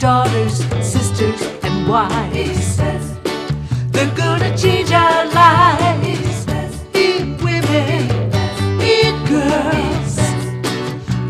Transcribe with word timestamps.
daughters, 0.00 0.64
sisters, 0.82 1.42
and 1.62 1.86
wives. 1.86 2.78
They're 3.92 4.14
gonna 4.16 4.56
change 4.56 4.90
our 4.92 5.26
lives. 5.26 6.46
In 6.94 7.36
women, 7.36 8.10
in 8.80 9.14
girls. 9.26 10.16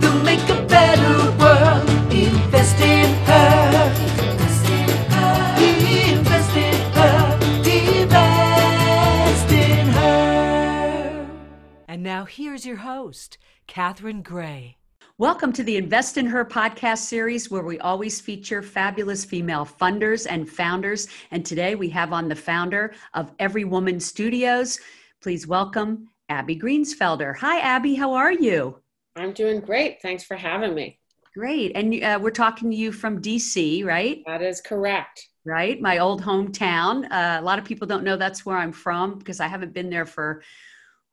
They'll 0.00 0.22
make 0.22 0.48
a 0.48 0.62
better 0.68 1.16
world. 1.40 1.90
Invest 2.12 2.78
in 2.80 3.12
her. 3.26 3.92
Invest 4.38 4.70
in 4.70 4.88
her. 5.10 5.56
Invest 5.58 6.56
in 6.56 6.92
her. 6.92 7.38
Invest 7.66 9.50
in 9.52 9.86
her. 9.88 11.26
And 11.88 12.04
now 12.04 12.24
here's 12.24 12.64
your 12.64 12.76
host, 12.76 13.36
Catherine 13.66 14.22
Gray. 14.22 14.76
Welcome 15.20 15.52
to 15.52 15.62
the 15.62 15.76
Invest 15.76 16.16
in 16.16 16.24
Her 16.24 16.46
podcast 16.46 17.00
series, 17.00 17.50
where 17.50 17.62
we 17.62 17.78
always 17.80 18.22
feature 18.22 18.62
fabulous 18.62 19.22
female 19.22 19.66
funders 19.66 20.26
and 20.26 20.48
founders. 20.48 21.08
And 21.30 21.44
today 21.44 21.74
we 21.74 21.90
have 21.90 22.14
on 22.14 22.26
the 22.26 22.34
founder 22.34 22.94
of 23.12 23.36
Everywoman 23.36 24.00
Studios. 24.00 24.80
Please 25.20 25.46
welcome 25.46 26.08
Abby 26.30 26.58
Greensfelder. 26.58 27.36
Hi, 27.36 27.60
Abby. 27.60 27.94
How 27.94 28.14
are 28.14 28.32
you? 28.32 28.78
I'm 29.14 29.34
doing 29.34 29.60
great. 29.60 30.00
Thanks 30.00 30.24
for 30.24 30.38
having 30.38 30.74
me. 30.74 30.98
Great. 31.34 31.72
And 31.74 32.02
uh, 32.02 32.18
we're 32.18 32.30
talking 32.30 32.70
to 32.70 32.76
you 32.76 32.90
from 32.90 33.20
DC, 33.20 33.84
right? 33.84 34.22
That 34.26 34.40
is 34.40 34.62
correct. 34.62 35.28
Right. 35.44 35.82
My 35.82 35.98
old 35.98 36.22
hometown. 36.22 37.04
Uh, 37.12 37.38
a 37.38 37.44
lot 37.44 37.58
of 37.58 37.66
people 37.66 37.86
don't 37.86 38.04
know 38.04 38.16
that's 38.16 38.46
where 38.46 38.56
I'm 38.56 38.72
from 38.72 39.18
because 39.18 39.38
I 39.38 39.48
haven't 39.48 39.74
been 39.74 39.90
there 39.90 40.06
for 40.06 40.40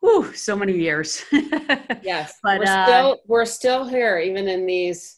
whew, 0.08 0.34
so 0.34 0.56
many 0.56 0.74
years. 0.74 1.24
Yes, 2.04 2.36
But, 2.42 2.60
we're 2.60 2.66
uh, 2.66 2.86
still 2.86 3.20
we're 3.28 3.46
still 3.46 3.86
here 3.86 4.18
even 4.18 4.48
in 4.48 4.66
these 4.66 5.18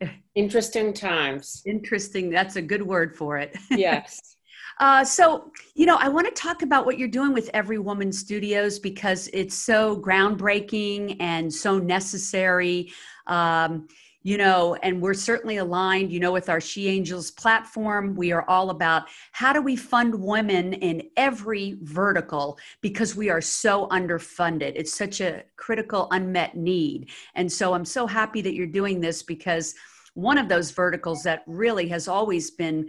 interesting 0.34 0.92
times. 0.92 1.62
Interesting. 1.64 2.30
That's 2.30 2.56
a 2.56 2.62
good 2.62 2.82
word 2.82 3.16
for 3.16 3.38
it. 3.38 3.56
Yes. 3.70 4.36
Uh, 4.78 5.02
so, 5.02 5.50
you 5.74 5.86
know, 5.86 5.96
I 5.96 6.08
want 6.08 6.26
to 6.26 6.32
talk 6.42 6.60
about 6.60 6.84
what 6.84 6.98
you're 6.98 7.08
doing 7.08 7.32
with 7.32 7.50
Everywoman 7.52 8.12
Studios 8.12 8.78
because 8.78 9.30
it's 9.32 9.54
so 9.54 9.98
groundbreaking 9.98 11.16
and 11.18 11.52
so 11.52 11.78
necessary. 11.78 12.92
Um, 13.26 13.88
you 14.26 14.36
know, 14.36 14.74
and 14.82 15.00
we're 15.00 15.14
certainly 15.14 15.58
aligned, 15.58 16.10
you 16.10 16.18
know, 16.18 16.32
with 16.32 16.48
our 16.48 16.60
She 16.60 16.88
Angels 16.88 17.30
platform. 17.30 18.16
We 18.16 18.32
are 18.32 18.44
all 18.48 18.70
about 18.70 19.04
how 19.30 19.52
do 19.52 19.62
we 19.62 19.76
fund 19.76 20.12
women 20.20 20.72
in 20.72 21.10
every 21.16 21.78
vertical 21.82 22.58
because 22.80 23.14
we 23.14 23.30
are 23.30 23.40
so 23.40 23.86
underfunded. 23.86 24.72
It's 24.74 24.92
such 24.92 25.20
a 25.20 25.44
critical, 25.54 26.08
unmet 26.10 26.56
need. 26.56 27.10
And 27.36 27.50
so 27.52 27.72
I'm 27.72 27.84
so 27.84 28.08
happy 28.08 28.40
that 28.40 28.54
you're 28.54 28.66
doing 28.66 29.00
this 29.00 29.22
because 29.22 29.76
one 30.14 30.38
of 30.38 30.48
those 30.48 30.72
verticals 30.72 31.22
that 31.22 31.44
really 31.46 31.86
has 31.90 32.08
always 32.08 32.50
been 32.50 32.88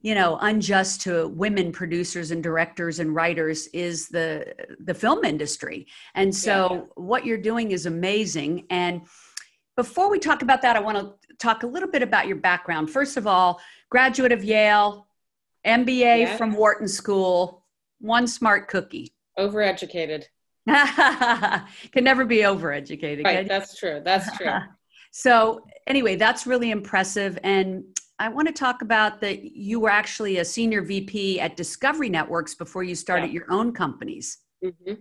you 0.00 0.16
know 0.16 0.36
unjust 0.40 1.02
to 1.02 1.28
women 1.28 1.70
producers 1.70 2.32
and 2.32 2.42
directors 2.42 2.98
and 2.98 3.14
writers 3.14 3.68
is 3.68 4.08
the 4.08 4.52
the 4.80 4.94
film 4.94 5.24
industry 5.24 5.86
and 6.16 6.34
so 6.34 6.88
what 6.96 7.24
you're 7.24 7.38
doing 7.38 7.70
is 7.70 7.86
amazing 7.86 8.66
and 8.68 9.02
before 9.76 10.10
we 10.10 10.18
talk 10.18 10.42
about 10.42 10.62
that 10.62 10.76
i 10.76 10.80
want 10.80 10.96
to 10.98 11.36
talk 11.36 11.62
a 11.62 11.66
little 11.66 11.90
bit 11.90 12.02
about 12.02 12.26
your 12.26 12.36
background 12.36 12.90
first 12.90 13.16
of 13.16 13.26
all 13.26 13.60
graduate 13.90 14.32
of 14.32 14.44
yale 14.44 15.06
mba 15.66 16.20
Yeah. 16.20 16.36
from 16.36 16.52
wharton 16.52 16.88
school 16.88 17.64
one 18.00 18.26
smart 18.26 18.68
cookie 18.68 19.12
Overeducated. 19.38 20.24
can 20.68 22.04
never 22.04 22.24
be 22.24 22.38
overeducated 22.38 23.24
Right. 23.24 23.48
That's 23.48 23.76
true. 23.78 24.00
That's 24.04 24.36
true. 24.36 24.52
so 25.12 25.64
anyway 25.86 26.16
that's 26.16 26.46
really 26.46 26.70
impressive 26.70 27.38
and 27.42 27.82
i 28.18 28.28
want 28.28 28.46
to 28.48 28.54
talk 28.54 28.82
about 28.82 29.20
that 29.20 29.42
you 29.42 29.80
were 29.80 29.90
actually 29.90 30.38
a 30.38 30.44
senior 30.44 30.82
vp 30.82 31.40
at 31.40 31.56
discovery 31.56 32.08
networks 32.08 32.54
before 32.54 32.82
you 32.84 32.94
started 32.94 33.26
Yeah. 33.28 33.32
your 33.40 33.46
own 33.50 33.72
companies 33.72 34.38
hmm 34.62 34.94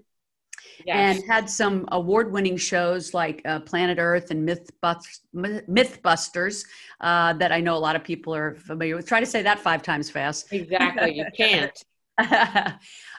Yes. 0.85 1.17
and 1.17 1.27
had 1.29 1.49
some 1.49 1.85
award-winning 1.91 2.57
shows 2.57 3.13
like 3.13 3.41
uh, 3.45 3.59
planet 3.61 3.97
earth 3.99 4.31
and 4.31 4.47
Mythbust- 4.47 5.21
Myth- 5.33 5.65
mythbusters 5.67 6.65
uh, 7.01 7.33
that 7.33 7.51
i 7.51 7.59
know 7.59 7.75
a 7.75 7.83
lot 7.87 7.95
of 7.95 8.03
people 8.03 8.33
are 8.35 8.55
familiar 8.55 8.95
with 8.95 9.07
try 9.07 9.19
to 9.19 9.25
say 9.25 9.41
that 9.43 9.59
five 9.59 9.81
times 9.83 10.09
fast 10.09 10.51
exactly. 10.53 11.13
You 11.17 11.25
can't. 11.37 11.77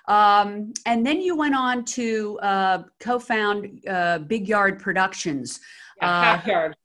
um, 0.09 0.73
and 0.87 1.05
then 1.07 1.21
you 1.21 1.37
went 1.37 1.55
on 1.55 1.85
to 1.85 2.39
uh, 2.43 2.83
co-found 3.01 3.81
uh, 3.89 4.19
big 4.19 4.49
yard 4.49 4.79
productions 4.81 5.61
Yeah, 6.01 6.09
Uh, 6.09 6.23
half 6.23 6.47
yard. 6.47 6.77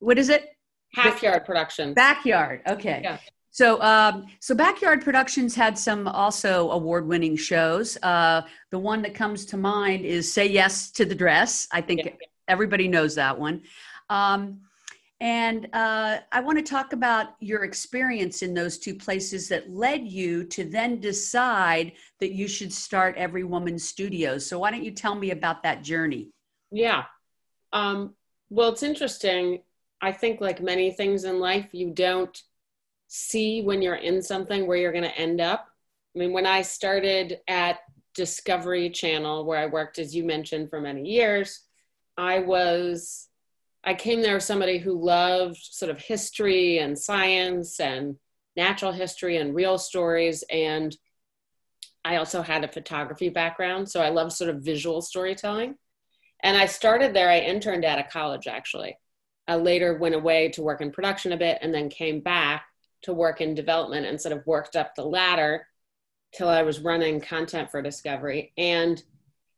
what 0.00 0.18
is 0.18 0.28
it 0.28 0.42
Half 0.94 1.22
yard 1.22 1.44
production. 1.44 1.92
Backyard. 1.92 2.62
Okay. 2.66 3.00
Yeah. 3.02 3.18
So, 3.56 3.80
um, 3.80 4.26
so 4.38 4.54
Backyard 4.54 5.02
Productions 5.02 5.54
had 5.54 5.78
some 5.78 6.06
also 6.08 6.70
award-winning 6.72 7.36
shows. 7.36 7.96
Uh, 8.02 8.42
the 8.70 8.78
one 8.78 9.00
that 9.00 9.14
comes 9.14 9.46
to 9.46 9.56
mind 9.56 10.04
is 10.04 10.30
"Say 10.30 10.46
Yes 10.46 10.90
to 10.90 11.06
the 11.06 11.14
Dress." 11.14 11.66
I 11.72 11.80
think 11.80 12.04
Yeah. 12.04 12.12
everybody 12.48 12.86
knows 12.86 13.14
that 13.14 13.40
one. 13.40 13.62
Um, 14.10 14.60
and 15.20 15.70
uh, 15.72 16.18
I 16.30 16.40
want 16.40 16.58
to 16.58 16.70
talk 16.70 16.92
about 16.92 17.28
your 17.40 17.64
experience 17.64 18.42
in 18.42 18.52
those 18.52 18.76
two 18.76 18.94
places 18.94 19.48
that 19.48 19.70
led 19.70 20.06
you 20.06 20.44
to 20.48 20.64
then 20.64 21.00
decide 21.00 21.92
that 22.20 22.32
you 22.32 22.48
should 22.48 22.74
start 22.74 23.16
Everywoman 23.16 23.80
Studios. 23.80 24.44
So, 24.46 24.58
why 24.58 24.70
don't 24.70 24.84
you 24.84 24.90
tell 24.90 25.14
me 25.14 25.30
about 25.30 25.62
that 25.62 25.82
journey? 25.82 26.28
Yeah. 26.70 27.04
Um, 27.72 28.16
well, 28.50 28.68
it's 28.68 28.82
interesting. 28.82 29.62
I 30.02 30.12
think, 30.12 30.42
like 30.42 30.60
many 30.60 30.90
things 30.90 31.24
in 31.24 31.40
life, 31.40 31.68
you 31.72 31.94
don't 31.94 32.38
see 33.08 33.62
when 33.62 33.82
you're 33.82 33.94
in 33.94 34.22
something 34.22 34.66
where 34.66 34.76
you're 34.76 34.92
going 34.92 35.04
to 35.04 35.18
end 35.18 35.40
up. 35.40 35.68
I 36.14 36.18
mean, 36.18 36.32
when 36.32 36.46
I 36.46 36.62
started 36.62 37.38
at 37.46 37.78
Discovery 38.14 38.90
Channel, 38.90 39.44
where 39.44 39.58
I 39.58 39.66
worked, 39.66 39.98
as 39.98 40.14
you 40.14 40.24
mentioned, 40.24 40.70
for 40.70 40.80
many 40.80 41.02
years, 41.02 41.60
I 42.16 42.40
was, 42.40 43.28
I 43.84 43.94
came 43.94 44.22
there 44.22 44.36
as 44.36 44.46
somebody 44.46 44.78
who 44.78 45.00
loved 45.00 45.58
sort 45.58 45.90
of 45.90 45.98
history 45.98 46.78
and 46.78 46.98
science 46.98 47.78
and 47.78 48.16
natural 48.56 48.92
history 48.92 49.36
and 49.36 49.54
real 49.54 49.76
stories. 49.76 50.42
And 50.50 50.96
I 52.04 52.16
also 52.16 52.40
had 52.40 52.64
a 52.64 52.68
photography 52.68 53.28
background. 53.28 53.90
So 53.90 54.00
I 54.00 54.08
love 54.08 54.32
sort 54.32 54.50
of 54.50 54.62
visual 54.62 55.02
storytelling. 55.02 55.76
And 56.42 56.56
I 56.56 56.66
started 56.66 57.12
there, 57.12 57.28
I 57.28 57.40
interned 57.40 57.84
out 57.84 57.98
of 57.98 58.08
college 58.08 58.46
actually. 58.46 58.96
I 59.48 59.56
later 59.56 59.98
went 59.98 60.14
away 60.14 60.48
to 60.50 60.62
work 60.62 60.80
in 60.80 60.90
production 60.90 61.32
a 61.32 61.36
bit 61.36 61.58
and 61.60 61.72
then 61.72 61.88
came 61.88 62.20
back 62.20 62.64
to 63.02 63.12
work 63.12 63.40
in 63.40 63.54
development 63.54 64.06
and 64.06 64.20
sort 64.20 64.36
of 64.36 64.46
worked 64.46 64.76
up 64.76 64.94
the 64.94 65.04
ladder 65.04 65.66
till 66.34 66.48
I 66.48 66.62
was 66.62 66.80
running 66.80 67.20
content 67.20 67.70
for 67.70 67.82
Discovery. 67.82 68.52
And 68.56 69.02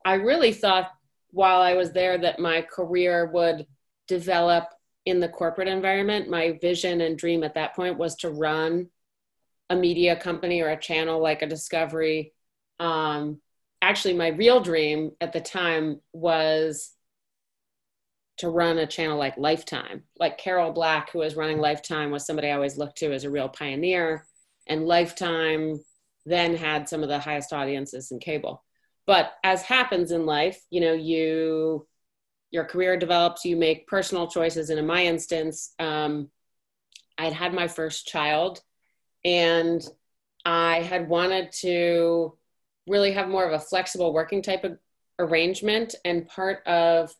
I 0.04 0.14
really 0.14 0.52
thought 0.52 0.90
while 1.30 1.60
I 1.60 1.74
was 1.74 1.92
there 1.92 2.18
that 2.18 2.38
my 2.38 2.62
career 2.62 3.26
would 3.32 3.66
develop 4.06 4.64
in 5.04 5.20
the 5.20 5.28
corporate 5.28 5.68
environment. 5.68 6.28
My 6.28 6.58
vision 6.60 7.00
and 7.00 7.16
dream 7.16 7.42
at 7.42 7.54
that 7.54 7.74
point 7.74 7.98
was 7.98 8.14
to 8.16 8.30
run 8.30 8.88
a 9.70 9.76
media 9.76 10.16
company 10.16 10.60
or 10.60 10.70
a 10.70 10.80
channel 10.80 11.20
like 11.20 11.42
a 11.42 11.46
Discovery. 11.46 12.32
Um, 12.80 13.40
actually, 13.82 14.14
my 14.14 14.28
real 14.28 14.60
dream 14.60 15.12
at 15.20 15.32
the 15.32 15.40
time 15.40 16.00
was 16.12 16.92
to 18.38 18.48
run 18.48 18.78
a 18.78 18.86
channel 18.86 19.18
like 19.18 19.36
Lifetime. 19.36 20.04
Like 20.18 20.38
Carole 20.38 20.72
Black, 20.72 21.10
who 21.10 21.18
was 21.20 21.36
running 21.36 21.58
Lifetime, 21.58 22.10
was 22.10 22.26
somebody 22.26 22.48
I 22.48 22.54
always 22.54 22.78
looked 22.78 22.98
to 22.98 23.12
as 23.12 23.24
a 23.24 23.30
real 23.30 23.48
pioneer. 23.48 24.26
And 24.66 24.86
Lifetime 24.86 25.80
then 26.24 26.54
had 26.56 26.88
some 26.88 27.02
of 27.02 27.08
the 27.08 27.18
highest 27.18 27.52
audiences 27.52 28.10
in 28.10 28.18
cable. 28.18 28.64
But 29.06 29.32
as 29.42 29.62
happens 29.62 30.12
in 30.12 30.26
life, 30.26 30.60
you 30.70 30.80
know, 30.80 30.92
you 30.92 31.86
your 32.50 32.64
career 32.64 32.96
develops, 32.96 33.44
you 33.44 33.56
make 33.56 33.86
personal 33.86 34.26
choices. 34.26 34.70
And 34.70 34.78
in 34.78 34.86
my 34.86 35.04
instance, 35.04 35.74
um, 35.78 36.30
I'd 37.18 37.32
had 37.32 37.52
my 37.52 37.68
first 37.68 38.06
child 38.06 38.62
and 39.24 39.86
I 40.44 40.80
had 40.80 41.08
wanted 41.08 41.52
to 41.60 42.36
really 42.86 43.12
have 43.12 43.28
more 43.28 43.44
of 43.44 43.52
a 43.52 43.62
flexible 43.62 44.14
working 44.14 44.40
type 44.40 44.64
of 44.64 44.78
arrangement. 45.18 45.94
And 46.04 46.26
part 46.26 46.66
of 46.66 47.12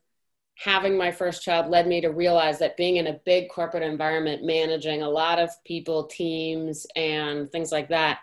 having 0.58 0.98
my 0.98 1.12
first 1.12 1.42
child 1.42 1.70
led 1.70 1.86
me 1.86 2.00
to 2.00 2.08
realize 2.08 2.58
that 2.58 2.76
being 2.76 2.96
in 2.96 3.06
a 3.06 3.20
big 3.24 3.48
corporate 3.48 3.84
environment, 3.84 4.44
managing 4.44 5.02
a 5.02 5.08
lot 5.08 5.38
of 5.38 5.50
people, 5.64 6.06
teams, 6.06 6.84
and 6.96 7.50
things 7.50 7.70
like 7.70 7.88
that 7.88 8.18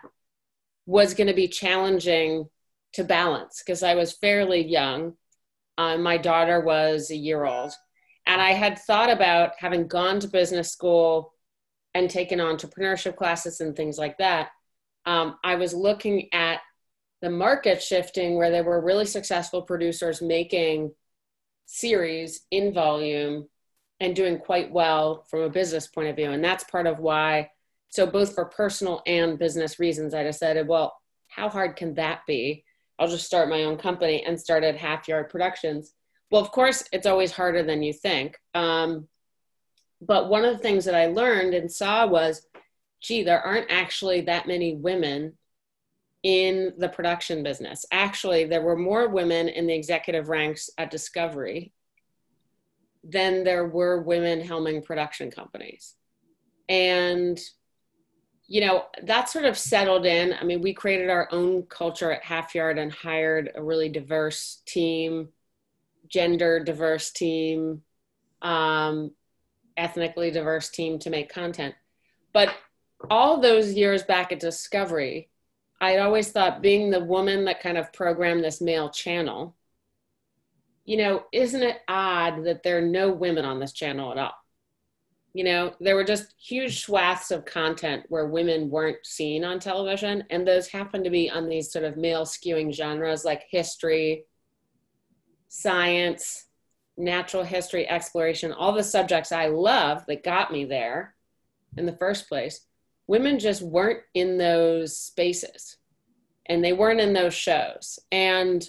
was 0.84 1.14
going 1.14 1.26
to 1.28 1.34
be 1.34 1.48
challenging 1.48 2.46
to 2.92 3.04
balance 3.04 3.62
because 3.64 3.82
I 3.82 3.94
was 3.94 4.12
fairly 4.12 4.64
young. 4.66 5.14
Uh, 5.78 5.96
my 5.96 6.18
daughter 6.18 6.60
was 6.60 7.10
a 7.10 7.16
year 7.16 7.44
old. 7.44 7.72
And 8.26 8.40
I 8.40 8.52
had 8.52 8.78
thought 8.80 9.10
about 9.10 9.52
having 9.58 9.88
gone 9.88 10.20
to 10.20 10.28
business 10.28 10.70
school 10.70 11.32
and 11.94 12.10
taken 12.10 12.38
entrepreneurship 12.38 13.16
classes 13.16 13.60
and 13.60 13.74
things 13.74 13.96
like 13.96 14.18
that. 14.18 14.50
Um, 15.06 15.38
I 15.42 15.54
was 15.54 15.72
looking 15.72 16.28
at 16.34 16.60
the 17.22 17.30
market 17.30 17.82
shifting 17.82 18.36
where 18.36 18.50
there 18.50 18.64
were 18.64 18.80
really 18.80 19.06
successful 19.06 19.62
producers 19.62 20.20
making 20.20 20.92
series 21.66 22.42
in 22.50 22.72
volume 22.72 23.48
and 24.00 24.16
doing 24.16 24.38
quite 24.38 24.72
well 24.72 25.24
from 25.28 25.40
a 25.40 25.50
business 25.50 25.86
point 25.86 26.08
of 26.08 26.16
view. 26.16 26.30
And 26.30 26.42
that's 26.42 26.64
part 26.64 26.86
of 26.86 26.98
why 26.98 27.50
So, 27.88 28.06
both 28.06 28.34
for 28.34 28.46
personal 28.46 29.02
and 29.06 29.38
business 29.38 29.78
reasons, 29.78 30.12
I 30.12 30.22
decided, 30.22 30.66
well, 30.66 30.96
how 31.28 31.48
hard 31.48 31.76
can 31.76 31.94
that 31.94 32.20
be? 32.26 32.64
I'll 32.98 33.08
just 33.08 33.26
start 33.26 33.48
my 33.48 33.64
own 33.64 33.76
company 33.78 34.24
and 34.24 34.40
started 34.40 34.76
Half 34.76 35.06
Yard 35.06 35.28
Productions. 35.28 35.92
Well, 36.30 36.42
of 36.42 36.50
course, 36.50 36.84
it's 36.92 37.06
always 37.06 37.30
harder 37.30 37.62
than 37.62 37.82
you 37.82 37.92
think. 37.92 38.38
Um, 38.54 39.08
but 40.00 40.28
one 40.28 40.44
of 40.44 40.52
the 40.52 40.62
things 40.62 40.84
that 40.84 40.94
I 40.94 41.06
learned 41.06 41.54
and 41.54 41.70
saw 41.70 42.06
was, 42.06 42.46
gee, 43.00 43.22
there 43.22 43.40
aren't 43.40 43.70
actually 43.70 44.22
that 44.22 44.48
many 44.48 44.74
women 44.74 45.34
in 46.26 46.72
the 46.76 46.88
production 46.88 47.44
business. 47.44 47.86
Actually, 47.92 48.46
there 48.46 48.60
were 48.60 48.74
more 48.74 49.08
women 49.08 49.48
in 49.48 49.68
the 49.68 49.74
executive 49.74 50.28
ranks 50.28 50.68
at 50.76 50.90
Discovery 50.90 51.72
than 53.04 53.44
there 53.44 53.68
were 53.68 54.02
women 54.02 54.40
helming 54.40 54.84
production 54.84 55.30
companies. 55.30 55.94
And, 56.68 57.38
you 58.48 58.60
know, 58.60 58.86
that 59.04 59.28
sort 59.28 59.44
of 59.44 59.56
settled 59.56 60.04
in. 60.04 60.32
I 60.32 60.42
mean, 60.42 60.62
we 60.62 60.74
created 60.74 61.10
our 61.10 61.28
own 61.30 61.62
culture 61.62 62.10
at 62.10 62.24
Half 62.24 62.56
Yard 62.56 62.76
and 62.76 62.90
hired 62.90 63.52
a 63.54 63.62
really 63.62 63.88
diverse 63.88 64.62
team, 64.66 65.28
gender 66.08 66.58
diverse 66.58 67.12
team, 67.12 67.82
um, 68.42 69.12
ethnically 69.76 70.32
diverse 70.32 70.70
team 70.70 70.98
to 70.98 71.10
make 71.10 71.32
content. 71.32 71.76
But 72.32 72.52
all 73.08 73.40
those 73.40 73.74
years 73.74 74.02
back 74.02 74.32
at 74.32 74.40
Discovery, 74.40 75.30
I'd 75.80 75.98
always 75.98 76.30
thought 76.30 76.62
being 76.62 76.90
the 76.90 77.04
woman 77.04 77.44
that 77.44 77.62
kind 77.62 77.76
of 77.76 77.92
programmed 77.92 78.42
this 78.42 78.60
male 78.60 78.88
channel, 78.88 79.56
you 80.84 80.96
know, 80.96 81.24
isn't 81.32 81.62
it 81.62 81.80
odd 81.88 82.44
that 82.44 82.62
there 82.62 82.78
are 82.78 82.82
no 82.82 83.10
women 83.12 83.44
on 83.44 83.60
this 83.60 83.72
channel 83.72 84.12
at 84.12 84.18
all? 84.18 84.34
You 85.34 85.44
know, 85.44 85.74
there 85.80 85.96
were 85.96 86.04
just 86.04 86.32
huge 86.40 86.80
swaths 86.82 87.30
of 87.30 87.44
content 87.44 88.04
where 88.08 88.26
women 88.26 88.70
weren't 88.70 89.04
seen 89.04 89.44
on 89.44 89.60
television, 89.60 90.24
and 90.30 90.48
those 90.48 90.68
happened 90.68 91.04
to 91.04 91.10
be 91.10 91.28
on 91.28 91.48
these 91.48 91.70
sort 91.70 91.84
of 91.84 91.98
male 91.98 92.24
skewing 92.24 92.72
genres 92.72 93.24
like 93.24 93.44
history, 93.50 94.24
science, 95.48 96.46
natural 96.96 97.42
history, 97.42 97.86
exploration, 97.86 98.50
all 98.52 98.72
the 98.72 98.82
subjects 98.82 99.30
I 99.30 99.48
love 99.48 100.04
that 100.06 100.24
got 100.24 100.50
me 100.50 100.64
there 100.64 101.14
in 101.76 101.84
the 101.84 101.96
first 101.96 102.28
place 102.28 102.65
women 103.06 103.38
just 103.38 103.62
weren't 103.62 104.00
in 104.14 104.38
those 104.38 104.96
spaces 104.96 105.76
and 106.46 106.64
they 106.64 106.72
weren't 106.72 107.00
in 107.00 107.12
those 107.12 107.34
shows. 107.34 107.98
And, 108.10 108.68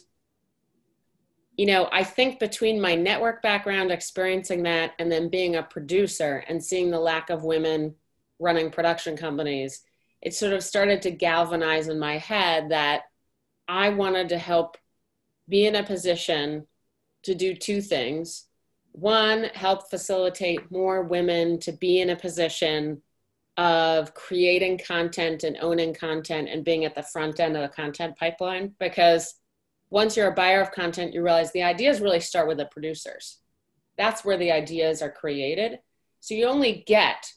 you 1.57 1.65
know, 1.65 1.89
I 1.91 2.03
think 2.03 2.39
between 2.39 2.81
my 2.81 2.95
network 2.95 3.41
background, 3.41 3.91
experiencing 3.91 4.63
that, 4.63 4.93
and 4.99 5.11
then 5.11 5.29
being 5.29 5.55
a 5.55 5.63
producer 5.63 6.43
and 6.47 6.63
seeing 6.63 6.91
the 6.91 6.99
lack 6.99 7.29
of 7.29 7.43
women 7.43 7.95
running 8.39 8.69
production 8.69 9.17
companies, 9.17 9.81
it 10.21 10.33
sort 10.33 10.53
of 10.53 10.63
started 10.63 11.01
to 11.03 11.11
galvanize 11.11 11.87
in 11.87 11.99
my 11.99 12.17
head 12.17 12.69
that 12.69 13.03
I 13.67 13.89
wanted 13.89 14.29
to 14.29 14.37
help 14.37 14.77
be 15.49 15.65
in 15.65 15.75
a 15.75 15.83
position 15.83 16.67
to 17.23 17.35
do 17.35 17.53
two 17.53 17.81
things. 17.81 18.45
One, 18.91 19.45
help 19.53 19.89
facilitate 19.89 20.71
more 20.71 21.03
women 21.03 21.59
to 21.61 21.71
be 21.71 22.01
in 22.01 22.09
a 22.09 22.15
position 22.15 23.01
of 23.57 24.13
creating 24.13 24.77
content 24.77 25.43
and 25.43 25.57
owning 25.61 25.93
content 25.93 26.47
and 26.47 26.63
being 26.63 26.85
at 26.85 26.93
the 26.93 27.03
front 27.03 27.39
end 27.39 27.55
of 27.55 27.63
the 27.63 27.75
content 27.75 28.15
pipeline 28.15 28.73
because 28.79 29.33
once 29.89 30.15
you're 30.15 30.31
a 30.31 30.35
buyer 30.35 30.61
of 30.61 30.71
content 30.71 31.13
you 31.13 31.23
realize 31.23 31.51
the 31.51 31.63
ideas 31.63 31.99
really 31.99 32.19
start 32.19 32.47
with 32.47 32.57
the 32.57 32.65
producers. 32.65 33.39
That's 33.97 34.23
where 34.23 34.37
the 34.37 34.51
ideas 34.51 35.01
are 35.01 35.09
created. 35.09 35.79
So 36.19 36.35
you 36.35 36.45
only 36.45 36.83
get 36.85 37.31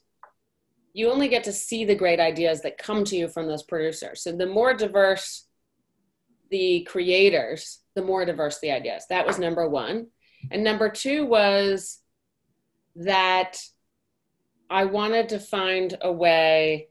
you 0.93 1.11
only 1.11 1.28
get 1.28 1.44
to 1.44 1.52
see 1.52 1.84
the 1.84 1.94
great 1.94 2.19
ideas 2.19 2.62
that 2.62 2.76
come 2.76 3.05
to 3.05 3.16
you 3.16 3.28
from 3.28 3.46
those 3.46 3.62
producers. 3.62 4.23
So 4.23 4.32
the 4.32 4.46
more 4.46 4.75
diverse 4.75 5.46
the 6.50 6.82
creators 6.90 7.81
the 7.94 8.02
more 8.02 8.25
diverse 8.25 8.58
the 8.61 8.70
ideas. 8.73 9.05
That 9.08 9.26
was 9.26 9.38
number 9.38 9.69
one. 9.69 10.08
And 10.50 10.62
number 10.64 10.88
two 10.88 11.26
was 11.26 12.00
that 12.96 13.58
I 14.70 14.84
wanted 14.84 15.28
to 15.31 15.40
find 15.40 15.99
a 16.00 16.12
way 16.12 16.88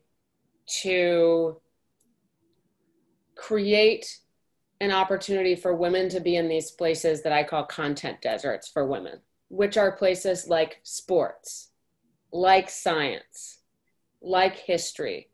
to 0.82 1.62
create 3.36 4.20
an 4.82 4.92
opportunity 4.92 5.56
for 5.56 5.74
women 5.74 6.10
to 6.10 6.20
be 6.20 6.36
in 6.36 6.50
these 6.50 6.72
places 6.72 7.24
that 7.24 7.32
I 7.32 7.44
call 7.44 7.66
content 7.66 8.22
deserts 8.22 8.68
for 8.68 8.86
women, 8.86 9.20
which 9.48 9.78
are 9.78 9.94
places 9.94 10.48
like 10.48 10.82
sports, 10.84 11.70
like 12.34 12.70
science, 12.70 13.60
like 14.22 14.58
history. 14.58 15.30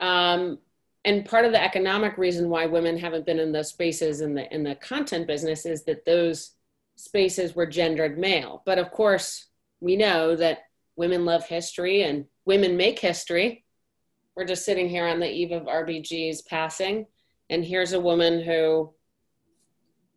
Um, 0.00 0.58
and 1.04 1.26
part 1.26 1.44
of 1.44 1.52
the 1.52 1.62
economic 1.62 2.16
reason 2.16 2.48
why 2.48 2.66
women 2.66 2.98
haven't 2.98 3.26
been 3.26 3.38
in 3.38 3.52
those 3.52 3.68
spaces 3.68 4.22
in 4.22 4.34
the 4.34 4.52
in 4.52 4.64
the 4.64 4.74
content 4.74 5.26
business 5.26 5.64
is 5.64 5.84
that 5.84 6.04
those 6.04 6.52
spaces 6.96 7.54
were 7.54 7.66
gendered 7.66 8.18
male. 8.18 8.62
But 8.66 8.78
of 8.78 8.90
course, 8.90 9.46
we 9.80 9.96
know 9.96 10.34
that 10.36 10.64
women 10.96 11.24
love 11.24 11.46
history 11.46 12.02
and 12.02 12.26
women 12.44 12.76
make 12.76 12.98
history. 12.98 13.64
We're 14.34 14.44
just 14.44 14.64
sitting 14.64 14.88
here 14.88 15.06
on 15.06 15.20
the 15.20 15.30
eve 15.30 15.52
of 15.52 15.64
RBG's 15.64 16.42
passing, 16.42 17.06
and 17.48 17.64
here's 17.64 17.92
a 17.92 18.00
woman 18.00 18.42
who 18.42 18.92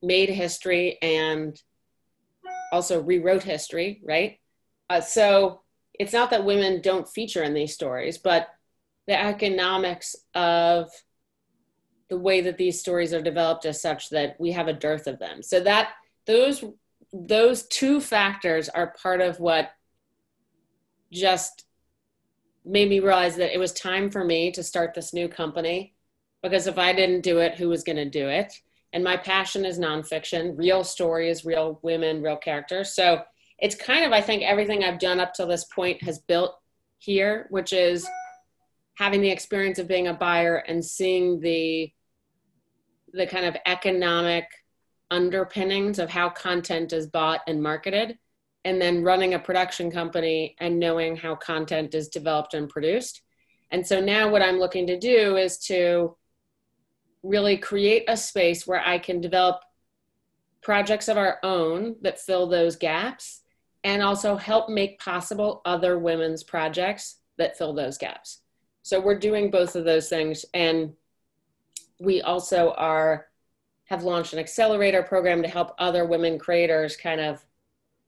made 0.02 0.30
history 0.30 0.98
and 1.02 1.62
also 2.72 3.02
rewrote 3.02 3.44
history, 3.44 4.02
right? 4.04 4.40
Uh, 4.90 5.02
so 5.02 5.62
it's 5.94 6.14
not 6.14 6.30
that 6.32 6.46
women 6.46 6.82
don't 6.82 7.08
feature 7.08 7.44
in 7.44 7.54
these 7.54 7.74
stories, 7.74 8.18
but 8.18 8.48
the 9.08 9.20
economics 9.20 10.16
of 10.36 10.90
the 12.10 12.18
way 12.18 12.42
that 12.42 12.58
these 12.58 12.80
stories 12.80 13.14
are 13.14 13.22
developed 13.22 13.66
is 13.66 13.82
such 13.82 14.10
that 14.10 14.36
we 14.40 14.52
have 14.52 14.68
a 14.68 14.74
dearth 14.74 15.08
of 15.08 15.20
them. 15.20 15.44
So 15.44 15.60
that 15.62 15.94
those 16.26 16.64
those 17.12 17.64
two 17.68 18.00
factors 18.00 18.70
are 18.70 18.94
part 19.02 19.20
of 19.20 19.40
what 19.40 19.72
just 21.12 21.66
made 22.66 22.90
me 22.90 23.00
realize 23.00 23.36
that 23.38 23.54
it 23.54 23.60
was 23.60 23.74
time 23.74 24.10
for 24.10 24.24
me 24.24 24.52
to 24.52 24.64
start 24.64 24.94
this 24.94 25.14
new 25.14 25.28
company 25.28 25.94
because 26.42 26.68
if 26.68 26.78
I 26.78 26.94
didn't 26.94 27.22
do 27.22 27.40
it, 27.40 27.56
who 27.56 27.70
was 27.70 27.84
going 27.84 27.98
to 27.98 28.10
do 28.10 28.28
it? 28.30 28.54
And 28.94 29.04
my 29.04 29.18
passion 29.18 29.66
is 29.66 29.78
nonfiction, 29.78 30.58
real 30.58 30.84
stories, 30.84 31.46
real 31.46 31.80
women, 31.82 32.22
real 32.22 32.38
characters. 32.38 32.94
So 32.94 33.24
it's 33.60 33.76
kind 33.76 34.06
of, 34.06 34.12
I 34.12 34.22
think, 34.22 34.44
everything 34.44 34.84
I've 34.84 35.00
done 35.00 35.20
up 35.20 35.34
till 35.34 35.48
this 35.48 35.66
point 35.66 36.02
has 36.04 36.20
built 36.20 36.58
here, 36.98 37.48
which 37.50 37.74
is 37.74 38.08
having 38.96 39.22
the 39.22 39.30
experience 39.30 39.80
of 39.80 39.88
being 39.88 40.08
a 40.08 40.14
buyer 40.14 40.58
and 40.58 40.84
seeing 40.84 41.40
the 41.40 41.92
the 43.12 43.26
kind 43.26 43.46
of 43.46 43.58
economic 43.66 44.46
underpinnings 45.10 45.98
of 45.98 46.12
how 46.12 46.30
content 46.30 46.94
is 46.94 47.08
bought 47.08 47.42
and 47.48 47.64
marketed 47.64 48.20
and 48.66 48.82
then 48.82 49.04
running 49.04 49.34
a 49.34 49.40
production 49.40 49.90
company 49.90 50.56
and 50.60 50.80
knowing 50.80 51.16
how 51.16 51.36
content 51.36 51.96
is 51.96 52.10
developed 52.10 52.54
and 52.54 52.70
produced. 52.70 53.22
And 53.72 53.86
so 53.86 54.00
now 54.00 54.30
what 54.30 54.42
I'm 54.42 54.60
looking 54.60 54.88
to 54.88 55.00
do 55.00 55.38
is 55.38 55.58
to 55.66 56.16
really 57.24 57.58
create 57.58 58.06
a 58.08 58.18
space 58.18 58.66
where 58.66 58.86
I 58.86 58.98
can 58.98 59.22
develop 59.22 59.62
projects 60.62 61.08
of 61.08 61.18
our 61.18 61.40
own 61.44 61.96
that 62.02 62.20
fill 62.20 62.48
those 62.48 62.76
gaps 62.76 63.42
and 63.84 64.02
also 64.02 64.36
help 64.36 64.70
make 64.70 65.00
possible 65.00 65.62
other 65.66 65.98
women's 65.98 66.44
projects 66.44 67.18
that 67.38 67.58
fill 67.58 67.74
those 67.74 67.98
gaps. 67.98 68.42
So 68.82 69.00
we're 69.00 69.20
doing 69.20 69.52
both 69.52 69.76
of 69.76 69.86
those 69.86 70.10
things 70.10 70.46
and 70.54 70.94
we 72.00 72.22
also 72.22 72.74
are 72.78 73.28
have 73.86 74.04
launched 74.04 74.34
an 74.34 74.40
accelerator 74.40 75.02
program 75.02 75.42
to 75.42 75.48
help 75.48 75.74
other 75.80 76.06
women 76.06 76.38
creators 76.38 76.96
kind 76.96 77.20
of 77.20 77.44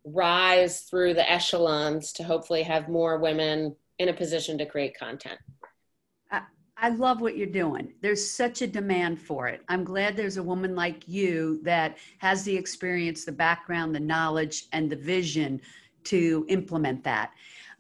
rise 0.03 0.81
through 0.81 1.13
the 1.13 1.31
echelons 1.31 2.12
to 2.13 2.24
hopefully 2.24 2.63
have 2.63 2.89
more 2.89 3.17
women 3.20 3.75
in 4.00 4.10
a 4.10 4.13
position 4.13 4.58
to 4.58 4.65
create 4.65 4.98
content. 4.98 5.39
I, 6.31 6.41
I 6.77 6.89
love 6.89 7.22
what 7.22 7.38
you're 7.38 7.48
doing. 7.48 7.93
There's 8.01 8.27
such 8.27 8.62
a 8.62 8.67
demand 8.67 9.22
for 9.22 9.48
it. 9.48 9.62
I'm 9.70 9.84
glad 9.84 10.15
there's 10.15 10.38
a 10.38 10.43
woman 10.43 10.75
like 10.75 11.08
you 11.08 11.60
that 11.63 11.98
has 12.17 12.43
the 12.43 12.55
experience, 12.55 13.25
the 13.25 13.31
background, 13.31 13.93
the 13.93 14.00
knowledge, 14.00 14.65
and 14.74 14.89
the 14.89 14.96
vision 14.96 15.62
to 16.05 16.46
implement 16.50 17.03
that. 17.03 17.31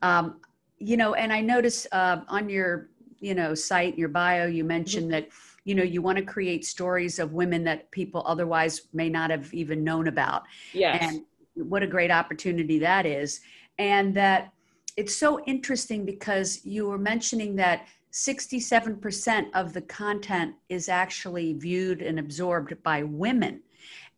Um, 0.03 0.41
you 0.77 0.97
know, 0.97 1.15
and 1.15 1.33
I 1.33 1.41
notice 1.41 1.87
uh, 1.91 2.21
on 2.27 2.49
your, 2.49 2.89
you 3.19 3.33
know, 3.33 3.55
site, 3.55 3.97
your 3.97 4.09
bio, 4.09 4.45
you 4.45 4.63
mentioned 4.63 5.05
mm-hmm. 5.05 5.11
that 5.11 5.29
you 5.63 5.75
know 5.75 5.83
you 5.83 6.01
want 6.01 6.17
to 6.17 6.23
create 6.23 6.65
stories 6.65 7.19
of 7.19 7.33
women 7.33 7.63
that 7.63 7.89
people 7.91 8.23
otherwise 8.25 8.87
may 8.93 9.09
not 9.09 9.29
have 9.29 9.53
even 9.53 9.83
known 9.83 10.07
about 10.07 10.43
yes. 10.73 10.97
and 11.01 11.21
what 11.63 11.83
a 11.83 11.87
great 11.87 12.11
opportunity 12.11 12.79
that 12.79 13.05
is. 13.05 13.41
And 13.79 14.13
that 14.15 14.51
it's 14.97 15.15
so 15.15 15.43
interesting 15.45 16.05
because 16.05 16.65
you 16.65 16.87
were 16.87 16.97
mentioning 16.97 17.55
that 17.55 17.87
67% 18.11 19.45
of 19.53 19.73
the 19.73 19.81
content 19.81 20.55
is 20.69 20.89
actually 20.89 21.53
viewed 21.53 22.01
and 22.01 22.19
absorbed 22.19 22.81
by 22.83 23.03
women. 23.03 23.61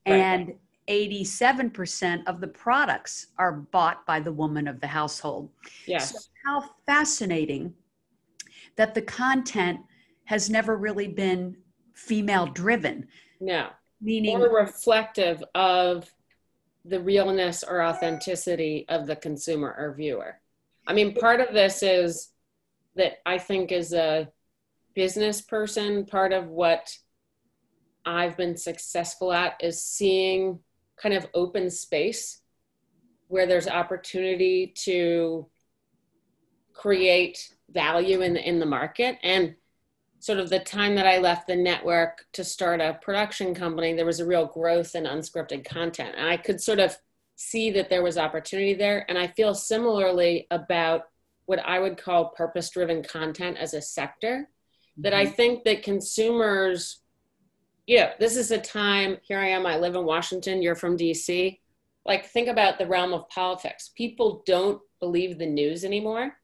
Right. 0.07 0.15
And 0.15 0.53
87% 0.89 2.23
of 2.27 2.41
the 2.41 2.47
products 2.47 3.27
are 3.37 3.53
bought 3.53 4.05
by 4.05 4.19
the 4.19 4.33
woman 4.33 4.67
of 4.67 4.81
the 4.81 4.87
household. 4.87 5.49
Yes. 5.85 6.11
So 6.11 6.19
how 6.45 6.69
fascinating 6.85 7.73
that 8.75 8.93
the 8.93 9.01
content 9.01 9.79
has 10.25 10.49
never 10.49 10.77
really 10.77 11.07
been 11.07 11.55
female 11.93 12.47
driven. 12.47 13.07
No. 13.39 13.69
Meaning 14.01 14.39
More 14.39 14.53
reflective 14.53 15.43
of 15.55 16.13
the 16.85 16.99
realness 16.99 17.63
or 17.63 17.81
authenticity 17.83 18.85
of 18.89 19.07
the 19.07 19.15
consumer 19.15 19.73
or 19.77 19.93
viewer. 19.93 20.39
I 20.85 20.93
mean, 20.93 21.15
part 21.15 21.39
of 21.39 21.53
this 21.53 21.81
is 21.81 22.29
that 22.95 23.19
I 23.25 23.37
think 23.37 23.71
as 23.71 23.93
a 23.93 24.29
business 24.93 25.41
person, 25.41 26.05
part 26.05 26.33
of 26.33 26.49
what 26.49 26.95
I've 28.05 28.35
been 28.35 28.57
successful 28.57 29.31
at 29.31 29.55
is 29.61 29.81
seeing 29.81 30.59
kind 30.97 31.15
of 31.15 31.27
open 31.33 31.69
space 31.69 32.41
where 33.27 33.47
there's 33.47 33.67
opportunity 33.67 34.73
to 34.83 35.47
create 36.73 37.53
value 37.71 38.21
in 38.21 38.33
the, 38.33 38.47
in 38.47 38.59
the 38.59 38.65
market 38.65 39.17
and 39.23 39.55
sort 40.23 40.39
of 40.39 40.49
the 40.49 40.59
time 40.59 40.95
that 40.95 41.05
I 41.05 41.17
left 41.17 41.47
the 41.47 41.55
network 41.57 42.25
to 42.31 42.45
start 42.45 42.79
a 42.79 42.97
production 43.01 43.53
company, 43.53 43.91
there 43.93 44.05
was 44.05 44.21
a 44.21 44.25
real 44.25 44.45
growth 44.45 44.95
in 44.95 45.03
unscripted 45.03 45.65
content. 45.65 46.15
And 46.17 46.25
I 46.25 46.37
could 46.37 46.61
sort 46.61 46.79
of 46.79 46.97
see 47.35 47.71
that 47.71 47.89
there 47.89 48.01
was 48.01 48.17
opportunity 48.17 48.73
there. 48.73 49.05
And 49.09 49.17
I 49.17 49.27
feel 49.27 49.53
similarly 49.53 50.47
about 50.49 51.09
what 51.45 51.59
I 51.65 51.77
would 51.77 52.01
call 52.01 52.29
purpose 52.29 52.69
driven 52.69 53.03
content 53.03 53.57
as 53.57 53.73
a 53.73 53.81
sector, 53.81 54.47
mm-hmm. 54.47 55.01
that 55.01 55.13
I 55.13 55.25
mm-hmm. 55.25 55.33
think 55.33 55.63
that 55.65 55.83
consumers, 55.83 57.01
you 57.85 57.97
know, 57.97 58.11
this 58.17 58.37
is 58.37 58.51
a 58.51 58.57
time, 58.57 59.17
here 59.23 59.39
I 59.39 59.49
am, 59.49 59.65
I 59.65 59.75
live 59.75 59.95
in 59.95 60.05
Washington, 60.05 60.61
you're 60.61 60.73
from 60.73 60.97
DC. 60.97 61.59
Like, 62.05 62.27
think 62.27 62.47
about 62.47 62.77
the 62.77 62.87
realm 62.87 63.11
of 63.11 63.27
politics. 63.27 63.91
People 63.93 64.41
don't 64.45 64.79
believe 65.01 65.37
the 65.37 65.45
news 65.45 65.83
anymore. 65.83 66.37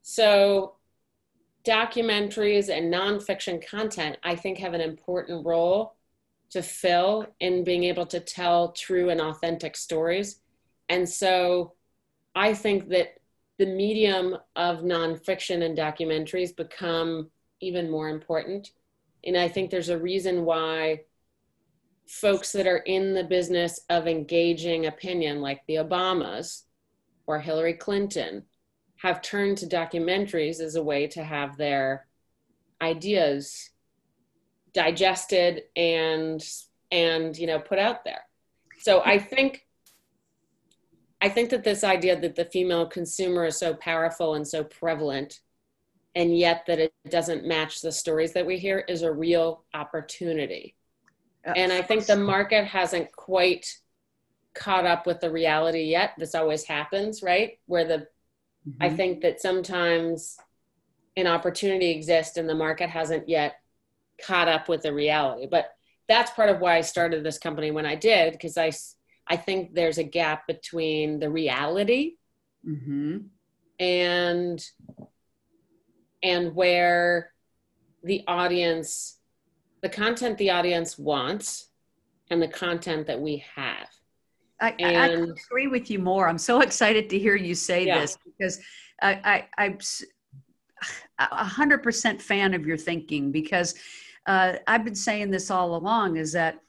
So 0.00 0.76
documentaries 1.64 2.68
and 2.68 2.92
nonfiction 2.92 3.64
content, 3.66 4.16
I 4.22 4.34
think, 4.34 4.58
have 4.58 4.74
an 4.74 4.80
important 4.80 5.44
role 5.44 5.96
to 6.50 6.62
fill 6.62 7.26
in 7.38 7.64
being 7.64 7.84
able 7.84 8.06
to 8.06 8.20
tell 8.20 8.72
true 8.72 9.10
and 9.10 9.20
authentic 9.20 9.76
stories. 9.76 10.40
And 10.88 11.08
so 11.08 11.74
I 12.34 12.54
think 12.54 12.88
that 12.88 13.14
the 13.58 13.66
medium 13.66 14.36
of 14.56 14.78
nonfiction 14.78 15.62
and 15.62 15.76
documentaries 15.76 16.56
become 16.56 17.30
even 17.60 17.90
more 17.90 18.08
important. 18.08 18.70
And 19.24 19.36
I 19.36 19.48
think 19.48 19.70
there's 19.70 19.90
a 19.90 19.98
reason 19.98 20.44
why 20.44 21.02
folks 22.06 22.52
that 22.52 22.66
are 22.66 22.78
in 22.78 23.14
the 23.14 23.22
business 23.22 23.80
of 23.88 24.08
engaging 24.08 24.86
opinion, 24.86 25.40
like 25.40 25.60
the 25.66 25.76
Obamas 25.76 26.62
or 27.26 27.38
Hillary 27.38 27.74
Clinton, 27.74 28.44
have 29.02 29.22
turned 29.22 29.56
to 29.58 29.66
documentaries 29.66 30.60
as 30.60 30.76
a 30.76 30.82
way 30.82 31.06
to 31.06 31.24
have 31.24 31.56
their 31.56 32.06
ideas 32.82 33.70
digested 34.74 35.62
and 35.74 36.46
and 36.92 37.36
you 37.36 37.46
know 37.46 37.58
put 37.58 37.78
out 37.78 38.04
there. 38.04 38.22
So 38.78 39.02
i 39.04 39.18
think 39.18 39.66
i 41.20 41.28
think 41.28 41.50
that 41.50 41.64
this 41.64 41.84
idea 41.84 42.18
that 42.20 42.36
the 42.36 42.44
female 42.44 42.86
consumer 42.86 43.46
is 43.46 43.56
so 43.56 43.74
powerful 43.74 44.34
and 44.34 44.46
so 44.46 44.64
prevalent 44.64 45.40
and 46.14 46.36
yet 46.36 46.64
that 46.66 46.78
it 46.78 46.92
doesn't 47.08 47.46
match 47.46 47.80
the 47.80 47.92
stories 47.92 48.32
that 48.32 48.46
we 48.46 48.58
hear 48.58 48.80
is 48.88 49.02
a 49.02 49.12
real 49.12 49.64
opportunity. 49.74 50.74
And 51.44 51.72
i 51.72 51.82
think 51.82 52.06
the 52.06 52.16
market 52.16 52.64
hasn't 52.64 53.12
quite 53.12 53.66
caught 54.54 54.84
up 54.84 55.06
with 55.06 55.20
the 55.20 55.30
reality 55.30 55.84
yet. 55.84 56.12
This 56.18 56.34
always 56.34 56.64
happens 56.64 57.22
right? 57.22 57.58
Where 57.66 57.86
the 57.86 58.06
Mm-hmm. 58.68 58.82
I 58.82 58.90
think 58.90 59.20
that 59.22 59.40
sometimes 59.40 60.36
an 61.16 61.26
opportunity 61.26 61.90
exists 61.90 62.36
and 62.36 62.48
the 62.48 62.54
market 62.54 62.90
hasn't 62.90 63.28
yet 63.28 63.56
caught 64.22 64.48
up 64.48 64.68
with 64.68 64.82
the 64.82 64.92
reality. 64.92 65.46
But 65.50 65.74
that's 66.08 66.30
part 66.32 66.50
of 66.50 66.60
why 66.60 66.76
I 66.76 66.80
started 66.80 67.24
this 67.24 67.38
company 67.38 67.70
when 67.70 67.86
I 67.86 67.94
did, 67.94 68.32
because 68.32 68.58
I, 68.58 68.72
I 69.26 69.36
think 69.36 69.74
there's 69.74 69.98
a 69.98 70.04
gap 70.04 70.46
between 70.46 71.20
the 71.20 71.30
reality 71.30 72.16
mm-hmm. 72.66 73.18
and 73.78 74.64
and 76.22 76.54
where 76.54 77.32
the 78.02 78.22
audience 78.26 79.18
the 79.82 79.88
content 79.88 80.36
the 80.36 80.50
audience 80.50 80.98
wants 80.98 81.68
and 82.30 82.42
the 82.42 82.48
content 82.48 83.06
that 83.06 83.20
we 83.20 83.44
have 83.54 83.88
I, 84.60 84.74
and, 84.78 84.96
I 84.96 85.06
agree 85.06 85.66
with 85.66 85.90
you 85.90 85.98
more. 85.98 86.28
I'm 86.28 86.38
so 86.38 86.60
excited 86.68 87.08
to 87.10 87.18
hear 87.18 87.36
you 87.36 87.54
say 87.54 87.86
yeah. 87.86 88.00
this 88.00 88.16
because 88.24 88.60
I, 89.02 89.46
I, 89.58 89.64
I'm 89.64 89.78
a 91.18 91.44
hundred 91.44 91.82
percent 91.82 92.20
fan 92.20 92.54
of 92.54 92.66
your 92.66 92.76
thinking 92.76 93.30
because 93.30 93.74
uh, 94.26 94.54
I've 94.66 94.84
been 94.84 94.94
saying 94.94 95.30
this 95.30 95.50
all 95.50 95.76
along 95.76 96.16
is 96.16 96.32
that 96.32 96.60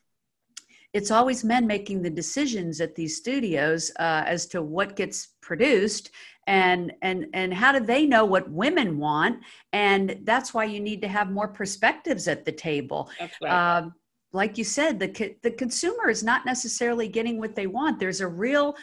it's 0.93 1.11
always 1.11 1.43
men 1.43 1.65
making 1.65 2.01
the 2.01 2.09
decisions 2.09 2.81
at 2.81 2.95
these 2.95 3.15
studios 3.15 3.91
uh, 3.99 4.23
as 4.25 4.45
to 4.47 4.61
what 4.61 4.95
gets 4.95 5.29
produced 5.41 6.11
and 6.47 6.91
and 7.01 7.27
and 7.33 7.53
how 7.53 7.71
do 7.71 7.79
they 7.79 8.05
know 8.05 8.25
what 8.25 8.49
women 8.49 8.97
want 8.97 9.39
and 9.73 10.19
that's 10.23 10.53
why 10.53 10.63
you 10.63 10.79
need 10.79 11.01
to 11.01 11.07
have 11.07 11.29
more 11.29 11.47
perspectives 11.47 12.27
at 12.27 12.45
the 12.45 12.51
table 12.51 13.09
that's 13.19 13.37
right. 13.43 13.77
Um, 13.77 13.93
like 14.33 14.57
you 14.57 14.63
said 14.63 14.99
the 14.99 15.35
the 15.43 15.51
consumer 15.51 16.09
is 16.09 16.23
not 16.23 16.45
necessarily 16.45 17.07
getting 17.07 17.37
what 17.37 17.55
they 17.55 17.67
want. 17.67 17.99
There's 17.99 18.21
a 18.21 18.27
real 18.27 18.75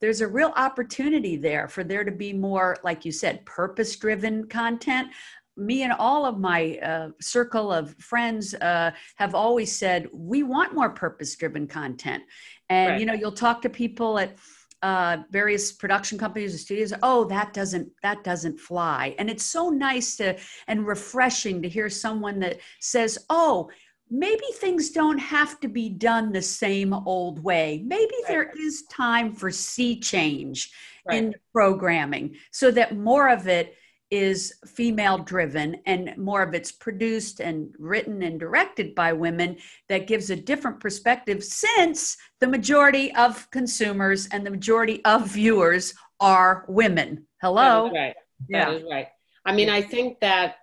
there's 0.00 0.20
a 0.20 0.26
real 0.26 0.52
opportunity 0.56 1.36
there 1.36 1.68
for 1.68 1.84
there 1.84 2.04
to 2.04 2.10
be 2.10 2.32
more 2.32 2.76
like 2.84 3.04
you 3.04 3.12
said 3.12 3.44
purpose 3.46 3.96
driven 3.96 4.46
content. 4.48 5.08
Me 5.56 5.82
and 5.82 5.92
all 5.92 6.26
of 6.26 6.38
my 6.38 6.78
uh, 6.78 7.08
circle 7.20 7.72
of 7.72 7.94
friends 7.96 8.54
uh, 8.54 8.90
have 9.16 9.34
always 9.34 9.74
said 9.74 10.08
we 10.12 10.42
want 10.42 10.74
more 10.74 10.90
purpose 10.90 11.34
driven 11.36 11.66
content. 11.66 12.22
And 12.68 12.92
right. 12.92 13.00
you 13.00 13.06
know 13.06 13.14
you'll 13.14 13.32
talk 13.32 13.62
to 13.62 13.70
people 13.70 14.18
at 14.18 14.36
uh, 14.82 15.18
various 15.30 15.72
production 15.72 16.18
companies 16.18 16.50
and 16.50 16.60
studios 16.60 16.92
oh 17.02 17.24
that 17.24 17.54
doesn't 17.54 17.90
that 18.02 18.24
doesn't 18.24 18.58
fly. 18.58 19.14
And 19.18 19.30
it's 19.30 19.44
so 19.44 19.70
nice 19.70 20.16
to 20.16 20.36
and 20.66 20.86
refreshing 20.86 21.62
to 21.62 21.68
hear 21.68 21.88
someone 21.88 22.40
that 22.40 22.60
says 22.80 23.18
oh 23.30 23.70
maybe 24.10 24.44
things 24.54 24.90
don't 24.90 25.18
have 25.18 25.58
to 25.60 25.68
be 25.68 25.88
done 25.88 26.32
the 26.32 26.42
same 26.42 26.92
old 26.92 27.42
way. 27.42 27.82
Maybe 27.84 28.14
right. 28.24 28.28
there 28.28 28.52
is 28.58 28.84
time 28.90 29.32
for 29.32 29.50
sea 29.50 29.98
change 29.98 30.70
right. 31.06 31.18
in 31.18 31.34
programming 31.52 32.36
so 32.50 32.70
that 32.70 32.96
more 32.96 33.28
of 33.28 33.48
it 33.48 33.76
is 34.10 34.54
female 34.66 35.18
driven 35.18 35.76
and 35.86 36.16
more 36.16 36.42
of 36.42 36.54
it's 36.54 36.70
produced 36.70 37.40
and 37.40 37.74
written 37.78 38.22
and 38.22 38.38
directed 38.38 38.94
by 38.94 39.12
women 39.12 39.56
that 39.88 40.06
gives 40.06 40.30
a 40.30 40.36
different 40.36 40.78
perspective 40.78 41.42
since 41.42 42.16
the 42.38 42.46
majority 42.46 43.12
of 43.16 43.50
consumers 43.50 44.28
and 44.28 44.46
the 44.46 44.50
majority 44.50 45.04
of 45.04 45.26
viewers 45.26 45.94
are 46.20 46.64
women. 46.68 47.26
Hello. 47.40 47.90
That 47.92 47.98
right. 47.98 48.14
Yeah. 48.48 48.64
That 48.66 48.74
is 48.74 48.84
right. 48.88 49.08
I 49.44 49.52
mean, 49.52 49.68
I 49.68 49.82
think 49.82 50.20
that 50.20 50.56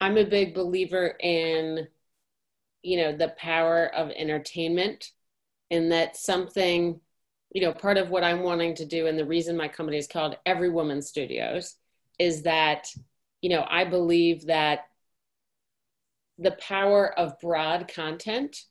I'm 0.00 0.16
a 0.18 0.24
big 0.24 0.54
believer 0.54 1.16
in 1.20 1.86
you 2.86 2.96
know 2.96 3.16
the 3.16 3.34
power 3.36 3.86
of 3.94 4.10
entertainment 4.10 5.10
and 5.70 5.90
that 5.90 6.16
something 6.16 7.00
you 7.52 7.60
know 7.60 7.72
part 7.72 7.96
of 7.96 8.10
what 8.10 8.24
i'm 8.24 8.42
wanting 8.42 8.74
to 8.74 8.84
do 8.84 9.06
and 9.06 9.18
the 9.18 9.24
reason 9.24 9.56
my 9.56 9.68
company 9.68 9.98
is 9.98 10.06
called 10.06 10.36
everywoman 10.46 11.02
studios 11.02 11.76
is 12.18 12.42
that 12.42 12.88
you 13.40 13.50
know 13.50 13.66
i 13.68 13.84
believe 13.84 14.46
that 14.46 14.86
the 16.38 16.52
power 16.52 17.18
of 17.18 17.40
broad 17.40 17.88
content 17.88 18.64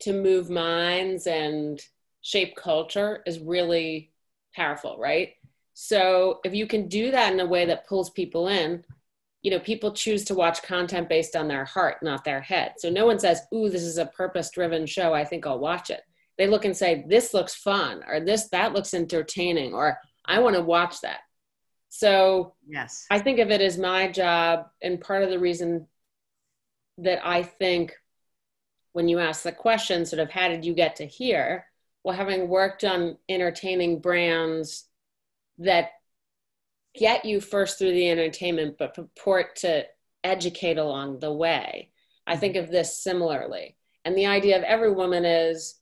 to 0.00 0.12
move 0.12 0.50
minds 0.50 1.26
and 1.26 1.80
shape 2.20 2.54
culture 2.56 3.22
is 3.26 3.38
really 3.38 4.10
powerful 4.54 4.96
right? 4.98 5.34
So 5.74 6.40
if 6.44 6.54
you 6.54 6.66
can 6.66 6.88
do 6.88 7.10
that 7.10 7.32
in 7.32 7.40
a 7.40 7.46
way 7.46 7.66
that 7.66 7.86
pulls 7.86 8.10
people 8.10 8.48
in 8.48 8.82
you 9.46 9.52
know, 9.52 9.60
people 9.60 9.92
choose 9.92 10.24
to 10.24 10.34
watch 10.34 10.60
content 10.64 11.08
based 11.08 11.36
on 11.36 11.46
their 11.46 11.64
heart, 11.64 12.02
not 12.02 12.24
their 12.24 12.40
head. 12.40 12.72
So 12.78 12.90
no 12.90 13.06
one 13.06 13.20
says, 13.20 13.42
"Ooh, 13.54 13.68
this 13.68 13.84
is 13.84 13.96
a 13.96 14.06
purpose-driven 14.06 14.86
show. 14.86 15.14
I 15.14 15.24
think 15.24 15.46
I'll 15.46 15.60
watch 15.60 15.88
it." 15.88 16.02
They 16.36 16.48
look 16.48 16.64
and 16.64 16.76
say, 16.76 17.04
"This 17.06 17.32
looks 17.32 17.54
fun," 17.54 18.02
or 18.08 18.18
"This 18.18 18.48
that 18.48 18.72
looks 18.72 18.92
entertaining," 18.92 19.72
or 19.72 20.00
"I 20.24 20.40
want 20.40 20.56
to 20.56 20.62
watch 20.62 21.00
that." 21.02 21.20
So 21.90 22.56
yes, 22.66 23.06
I 23.08 23.20
think 23.20 23.38
of 23.38 23.52
it 23.52 23.60
as 23.60 23.78
my 23.78 24.10
job, 24.10 24.66
and 24.82 25.00
part 25.00 25.22
of 25.22 25.30
the 25.30 25.38
reason 25.38 25.86
that 26.98 27.24
I 27.24 27.44
think 27.44 27.94
when 28.94 29.08
you 29.08 29.20
ask 29.20 29.44
the 29.44 29.52
question, 29.52 30.06
sort 30.06 30.18
of, 30.18 30.28
how 30.28 30.48
did 30.48 30.64
you 30.64 30.74
get 30.74 30.96
to 30.96 31.06
here? 31.06 31.66
Well, 32.02 32.16
having 32.16 32.48
worked 32.48 32.82
on 32.82 33.16
entertaining 33.28 34.00
brands 34.00 34.88
that 35.58 35.90
get 36.96 37.24
you 37.24 37.40
first 37.40 37.78
through 37.78 37.92
the 37.92 38.10
entertainment, 38.10 38.76
but 38.78 38.94
purport 38.94 39.56
to 39.56 39.84
educate 40.24 40.78
along 40.78 41.20
the 41.20 41.32
way. 41.32 41.90
I 42.26 42.36
think 42.36 42.54
mm-hmm. 42.54 42.64
of 42.64 42.70
this 42.70 43.02
similarly. 43.02 43.76
And 44.04 44.16
the 44.16 44.26
idea 44.26 44.56
of 44.56 44.64
every 44.64 44.92
woman 44.92 45.24
is, 45.24 45.80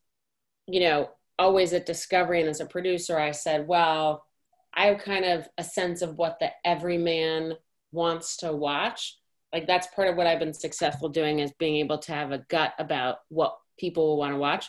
you 0.66 0.80
know, 0.80 1.11
always 1.38 1.73
at 1.73 1.87
Discovery 1.87 2.40
and 2.40 2.49
as 2.49 2.61
a 2.61 2.66
producer, 2.66 3.18
I 3.18 3.33
said, 3.33 3.66
well, 3.66 4.25
I 4.73 4.87
have 4.87 4.99
kind 4.99 5.25
of 5.25 5.49
a 5.59 5.64
sense 5.64 6.02
of 6.02 6.16
what 6.16 6.38
the 6.40 6.50
everyman 6.64 7.54
wants 7.92 8.38
to 8.38 8.52
watch 8.52 9.16
like 9.54 9.66
that's 9.68 9.87
part 9.94 10.09
of 10.09 10.16
what 10.16 10.26
i've 10.26 10.40
been 10.40 10.52
successful 10.52 11.09
doing 11.09 11.38
is 11.38 11.52
being 11.59 11.76
able 11.76 11.97
to 11.97 12.12
have 12.12 12.33
a 12.33 12.44
gut 12.50 12.75
about 12.78 13.18
what 13.28 13.56
people 13.78 14.09
will 14.09 14.18
want 14.18 14.33
to 14.33 14.38
watch 14.38 14.68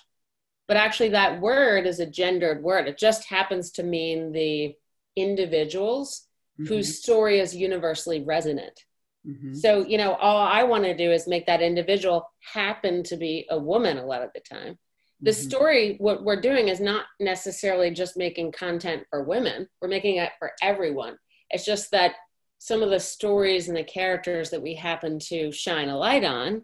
but 0.68 0.78
actually 0.78 1.10
that 1.10 1.42
word 1.42 1.86
is 1.88 2.00
a 2.00 2.06
gendered 2.06 2.64
word 2.64 2.88
it 2.88 2.98
just 2.98 3.25
happens 3.25 3.72
to 3.72 3.84
mean 3.84 4.32
the 4.32 4.74
individuals 5.16 6.28
mm-hmm. 6.60 6.66
whose 6.66 7.00
story 7.00 7.40
is 7.40 7.56
universally 7.56 8.24
resonant 8.24 8.80
mm-hmm. 9.28 9.54
so 9.54 9.86
you 9.86 9.98
know 9.98 10.14
all 10.16 10.46
i 10.46 10.64
want 10.64 10.84
to 10.84 10.96
do 10.96 11.12
is 11.12 11.28
make 11.28 11.46
that 11.46 11.62
individual 11.62 12.30
happen 12.54 13.04
to 13.04 13.18
be 13.18 13.46
a 13.50 13.58
woman 13.58 13.98
a 13.98 14.06
lot 14.06 14.22
of 14.22 14.30
the 14.34 14.42
time 14.42 14.78
the 15.22 15.32
mm-hmm. 15.32 15.50
story 15.50 15.96
what 16.00 16.24
we're 16.24 16.42
doing 16.42 16.68
is 16.68 16.80
not 16.80 17.06
necessarily 17.20 17.92
just 17.92 18.18
making 18.18 18.52
content 18.52 19.04
for 19.10 19.24
women 19.24 19.68
we're 19.82 19.88
making 19.88 20.18
it 20.18 20.32
for 20.40 20.52
everyone 20.62 21.18
it's 21.50 21.66
just 21.66 21.92
that 21.92 22.14
some 22.58 22.82
of 22.82 22.90
the 22.90 23.00
stories 23.00 23.68
and 23.68 23.78
the 23.78 23.84
characters 23.84 24.50
that 24.50 24.62
we 24.62 24.74
happen 24.74 25.20
to 25.20 25.52
shine 25.52 25.90
a 25.90 25.98
light 25.98 26.24
on 26.24 26.64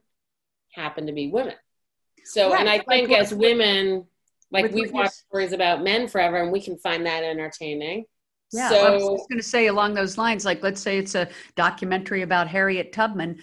happen 0.74 1.05
to 1.05 1.13
be 1.13 1.29
women 1.29 1.55
so, 2.24 2.51
right. 2.51 2.60
and 2.60 2.69
I 2.69 2.79
think 2.79 3.10
like, 3.10 3.19
as 3.19 3.33
women, 3.33 4.05
like 4.51 4.71
we've 4.71 4.91
watched 4.91 5.13
stories 5.13 5.53
about 5.53 5.83
men 5.83 6.07
forever, 6.07 6.38
and 6.41 6.51
we 6.51 6.62
can 6.62 6.77
find 6.77 7.05
that 7.05 7.24
entertaining. 7.24 8.05
Yeah, 8.53 8.70
so, 8.70 8.86
I 8.86 8.89
was 8.91 9.03
just 9.03 9.29
going 9.29 9.39
to 9.39 9.48
say 9.48 9.67
along 9.67 9.93
those 9.93 10.17
lines, 10.17 10.43
like 10.43 10.62
let's 10.62 10.81
say 10.81 10.98
it's 10.98 11.15
a 11.15 11.29
documentary 11.55 12.22
about 12.22 12.48
Harriet 12.48 12.91
Tubman, 12.91 13.39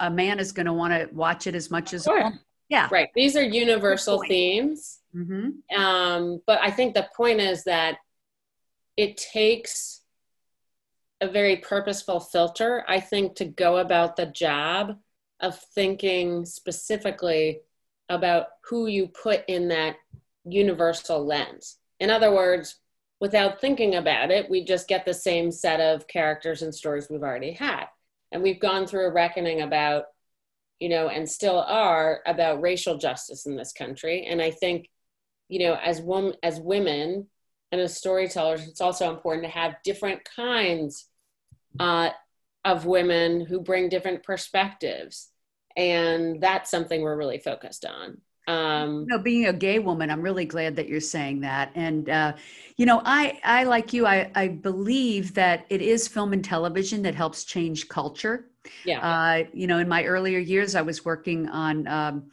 a 0.00 0.10
man 0.10 0.38
is 0.38 0.52
going 0.52 0.66
to 0.66 0.72
want 0.72 0.92
to 0.92 1.12
watch 1.14 1.46
it 1.46 1.54
as 1.54 1.70
much 1.70 1.92
as 1.92 2.04
sure. 2.04 2.32
yeah, 2.68 2.88
right. 2.90 3.08
These 3.14 3.36
are 3.36 3.42
universal 3.42 4.22
themes, 4.28 5.00
mm-hmm. 5.14 5.76
um, 5.76 6.40
but 6.46 6.60
I 6.62 6.70
think 6.70 6.94
the 6.94 7.08
point 7.16 7.40
is 7.40 7.64
that 7.64 7.96
it 8.96 9.16
takes 9.16 10.02
a 11.20 11.28
very 11.28 11.56
purposeful 11.56 12.20
filter, 12.20 12.84
I 12.88 13.00
think, 13.00 13.36
to 13.36 13.44
go 13.44 13.78
about 13.78 14.16
the 14.16 14.26
job 14.26 14.98
of 15.40 15.58
thinking 15.58 16.44
specifically 16.44 17.60
about 18.08 18.46
who 18.68 18.86
you 18.86 19.08
put 19.08 19.44
in 19.48 19.68
that 19.68 19.96
universal 20.44 21.24
lens. 21.24 21.78
In 22.00 22.10
other 22.10 22.32
words, 22.32 22.76
without 23.22 23.60
thinking 23.60 23.94
about 23.94 24.32
it, 24.32 24.50
we 24.50 24.64
just 24.64 24.88
get 24.88 25.04
the 25.04 25.14
same 25.14 25.52
set 25.52 25.78
of 25.78 26.08
characters 26.08 26.62
and 26.62 26.74
stories 26.74 27.06
we've 27.08 27.22
already 27.22 27.52
had. 27.52 27.84
And 28.32 28.42
we've 28.42 28.58
gone 28.58 28.84
through 28.84 29.06
a 29.06 29.12
reckoning 29.12 29.60
about, 29.60 30.06
you 30.80 30.88
know, 30.88 31.08
and 31.08 31.30
still 31.30 31.60
are 31.60 32.18
about 32.26 32.60
racial 32.60 32.98
justice 32.98 33.46
in 33.46 33.54
this 33.54 33.72
country. 33.72 34.26
And 34.28 34.42
I 34.42 34.50
think, 34.50 34.90
you 35.48 35.60
know, 35.60 35.78
as 35.80 36.00
women, 36.00 36.34
as 36.42 36.58
women 36.58 37.28
and 37.70 37.80
as 37.80 37.96
storytellers, 37.96 38.66
it's 38.66 38.80
also 38.80 39.14
important 39.14 39.44
to 39.44 39.50
have 39.52 39.76
different 39.84 40.22
kinds 40.24 41.06
uh, 41.78 42.10
of 42.64 42.86
women 42.86 43.46
who 43.46 43.60
bring 43.60 43.88
different 43.88 44.24
perspectives 44.24 45.28
and 45.76 46.40
that's 46.40 46.70
something 46.70 47.00
we're 47.00 47.16
really 47.16 47.38
focused 47.38 47.84
on 47.84 48.20
um 48.48 49.00
you 49.00 49.06
know 49.06 49.18
being 49.18 49.46
a 49.46 49.52
gay 49.52 49.78
woman 49.78 50.10
i'm 50.10 50.20
really 50.20 50.44
glad 50.44 50.74
that 50.74 50.88
you're 50.88 51.00
saying 51.00 51.40
that 51.40 51.70
and 51.76 52.10
uh 52.10 52.32
you 52.76 52.84
know 52.84 53.00
i 53.04 53.38
i 53.44 53.62
like 53.62 53.92
you 53.92 54.04
i 54.04 54.30
i 54.34 54.48
believe 54.48 55.32
that 55.34 55.64
it 55.70 55.80
is 55.80 56.08
film 56.08 56.32
and 56.32 56.44
television 56.44 57.02
that 57.02 57.14
helps 57.14 57.44
change 57.44 57.88
culture 57.88 58.46
yeah 58.84 58.98
uh 59.00 59.44
you 59.52 59.68
know 59.68 59.78
in 59.78 59.88
my 59.88 60.04
earlier 60.04 60.40
years 60.40 60.74
i 60.74 60.82
was 60.82 61.04
working 61.04 61.48
on 61.50 61.86
um 61.86 62.24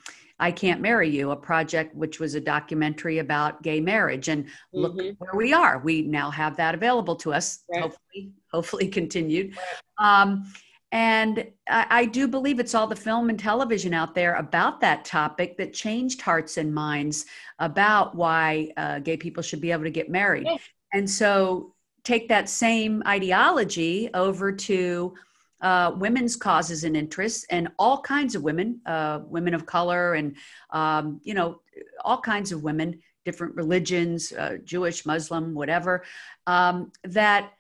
I 0.42 0.52
Can't 0.52 0.80
Marry 0.80 1.10
You, 1.10 1.32
a 1.32 1.36
project 1.36 1.94
which 1.96 2.20
was 2.20 2.34
a 2.34 2.40
documentary 2.40 3.18
about 3.18 3.62
gay 3.62 3.82
marriage. 3.82 4.30
And 4.30 4.46
look 4.72 4.96
mm-hmm. 4.96 5.12
where 5.18 5.36
we 5.36 5.54
are. 5.54 5.80
We 5.80 6.02
now 6.04 6.32
have 6.32 6.56
that 6.58 6.74
available 6.74 7.16
to 7.18 7.34
us, 7.34 7.66
right. 7.70 7.82
hopefully, 7.82 8.32
hopefully 8.52 8.88
continued. 9.00 9.58
Right. 10.00 10.22
Um, 10.22 10.46
and 10.92 11.46
I, 11.68 11.86
I, 11.90 12.06
do 12.06 12.28
believe 12.28 12.60
it's 12.60 12.74
all 12.74 12.88
the 12.88 12.96
film 12.96 13.30
and 13.30 13.40
television 13.40 13.94
out 13.94 14.16
there 14.16 14.36
about 14.36 14.82
that 14.82 15.06
topic 15.06 15.56
that 15.58 15.72
changed 15.72 16.20
hearts 16.22 16.58
and 16.58 16.74
minds 16.74 17.26
about 17.60 18.16
why 18.16 18.72
uh, 18.76 19.00
gay 19.00 19.18
people 19.18 19.44
should 19.44 19.62
be 19.62 19.72
able 19.72 19.84
to 19.84 19.92
get 19.92 20.10
married. 20.10 20.48
And 20.94 21.08
so 21.08 21.76
take 22.04 22.28
that 22.30 22.50
same 22.50 23.04
ideology 23.06 24.10
over 24.14 24.52
to 24.52 25.14
uh, 25.62 25.92
women's 25.96 26.36
causes 26.36 26.84
and 26.84 26.96
interests 26.96 27.46
and 27.50 27.68
all 27.78 28.02
kinds 28.02 28.34
of 28.34 28.42
women, 28.42 28.82
uh, 28.86 29.20
women 29.26 29.54
of 29.54 29.66
color, 29.66 30.14
and 30.14 30.36
um, 30.72 31.20
you 31.24 31.34
know 31.34 31.62
all 32.04 32.20
kinds 32.20 32.52
of 32.52 32.64
women, 32.64 33.00
different 33.26 33.56
religions, 33.56 34.32
uh, 34.32 34.58
Jewish, 34.64 35.06
Muslim, 35.06 35.54
whatever. 35.54 36.04
Um, 36.48 36.92
that 37.04 37.52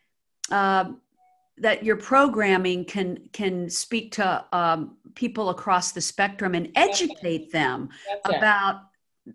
um, 0.49 1.01
that 1.61 1.83
your 1.83 1.95
programming 1.95 2.85
can 2.85 3.19
can 3.33 3.69
speak 3.69 4.13
to 4.13 4.45
um, 4.51 4.97
people 5.15 5.49
across 5.49 5.91
the 5.91 6.01
spectrum 6.01 6.55
and 6.55 6.71
educate 6.75 7.51
them 7.51 7.89
about 8.25 8.81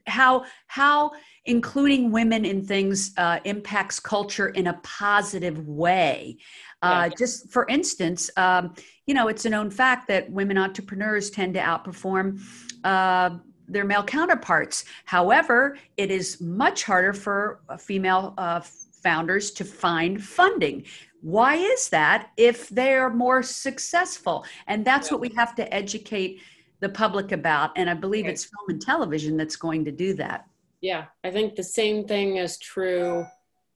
how 0.07 0.45
how 0.67 1.13
including 1.47 2.11
women 2.11 2.45
in 2.45 2.65
things 2.65 3.13
uh, 3.17 3.39
impacts 3.45 4.01
culture 4.01 4.49
in 4.49 4.69
a 4.69 4.81
positive 4.83 5.67
way. 5.69 6.39
Uh, 6.83 7.09
just 7.17 7.51
for 7.51 7.67
instance, 7.69 8.31
um, 8.37 8.75
you 9.07 9.15
know, 9.15 9.29
it's 9.29 9.47
a 9.47 9.51
known 9.51 9.71
fact 9.71 10.07
that 10.09 10.31
women 10.31 10.59
entrepreneurs 10.59 11.31
tend 11.31 11.55
to 11.55 11.61
outperform. 11.61 12.41
Uh, 12.83 13.39
their 13.67 13.87
male 13.87 14.03
counterparts. 14.03 14.85
However, 15.07 15.79
it 15.97 16.11
is 16.11 16.39
much 16.39 16.85
harder 16.85 17.15
for 17.15 17.61
a 17.71 17.79
female 17.79 18.35
uh, 18.37 18.61
founders 19.05 19.53
to 19.53 19.65
find 19.65 20.23
funding. 20.23 20.85
Why 21.21 21.55
is 21.57 21.89
that 21.91 22.31
if 22.37 22.69
they're 22.69 23.11
more 23.11 23.43
successful? 23.43 24.45
And 24.67 24.85
that's 24.85 25.11
what 25.11 25.21
we 25.21 25.31
have 25.37 25.55
to 25.55 25.73
educate 25.73 26.41
the 26.81 26.89
public 26.89 27.33
about. 27.33 27.71
And 27.77 27.89
I 27.89 27.95
believe 27.95 28.27
it's 28.27 28.45
film 28.45 28.71
and 28.71 28.83
television 28.83 29.37
that's 29.37 29.57
going 29.57 29.85
to 29.85 29.93
do 29.93 30.15
that. 30.15 30.47
Yeah, 30.81 31.05
I 31.23 31.31
think 31.31 31.55
the 31.55 31.63
same 31.63 32.07
thing 32.07 32.37
is 32.37 32.59
true 32.59 33.25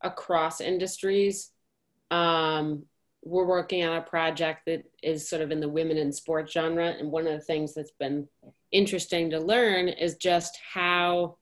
across 0.02 0.60
industries. 0.60 1.52
Um, 2.10 2.84
we're 3.24 3.46
working 3.46 3.84
on 3.84 3.96
a 3.96 4.02
project 4.02 4.62
that 4.66 4.84
is 5.02 5.28
sort 5.28 5.42
of 5.42 5.50
in 5.50 5.60
the 5.60 5.68
women 5.68 5.96
in 5.96 6.12
sports 6.12 6.52
genre. 6.52 6.88
And 6.98 7.10
one 7.10 7.26
of 7.26 7.32
the 7.32 7.44
things 7.44 7.74
that's 7.74 7.92
been 7.98 8.28
interesting 8.72 9.30
to 9.30 9.40
learn 9.40 9.88
is 9.88 10.16
just 10.16 10.58
how, 10.74 11.36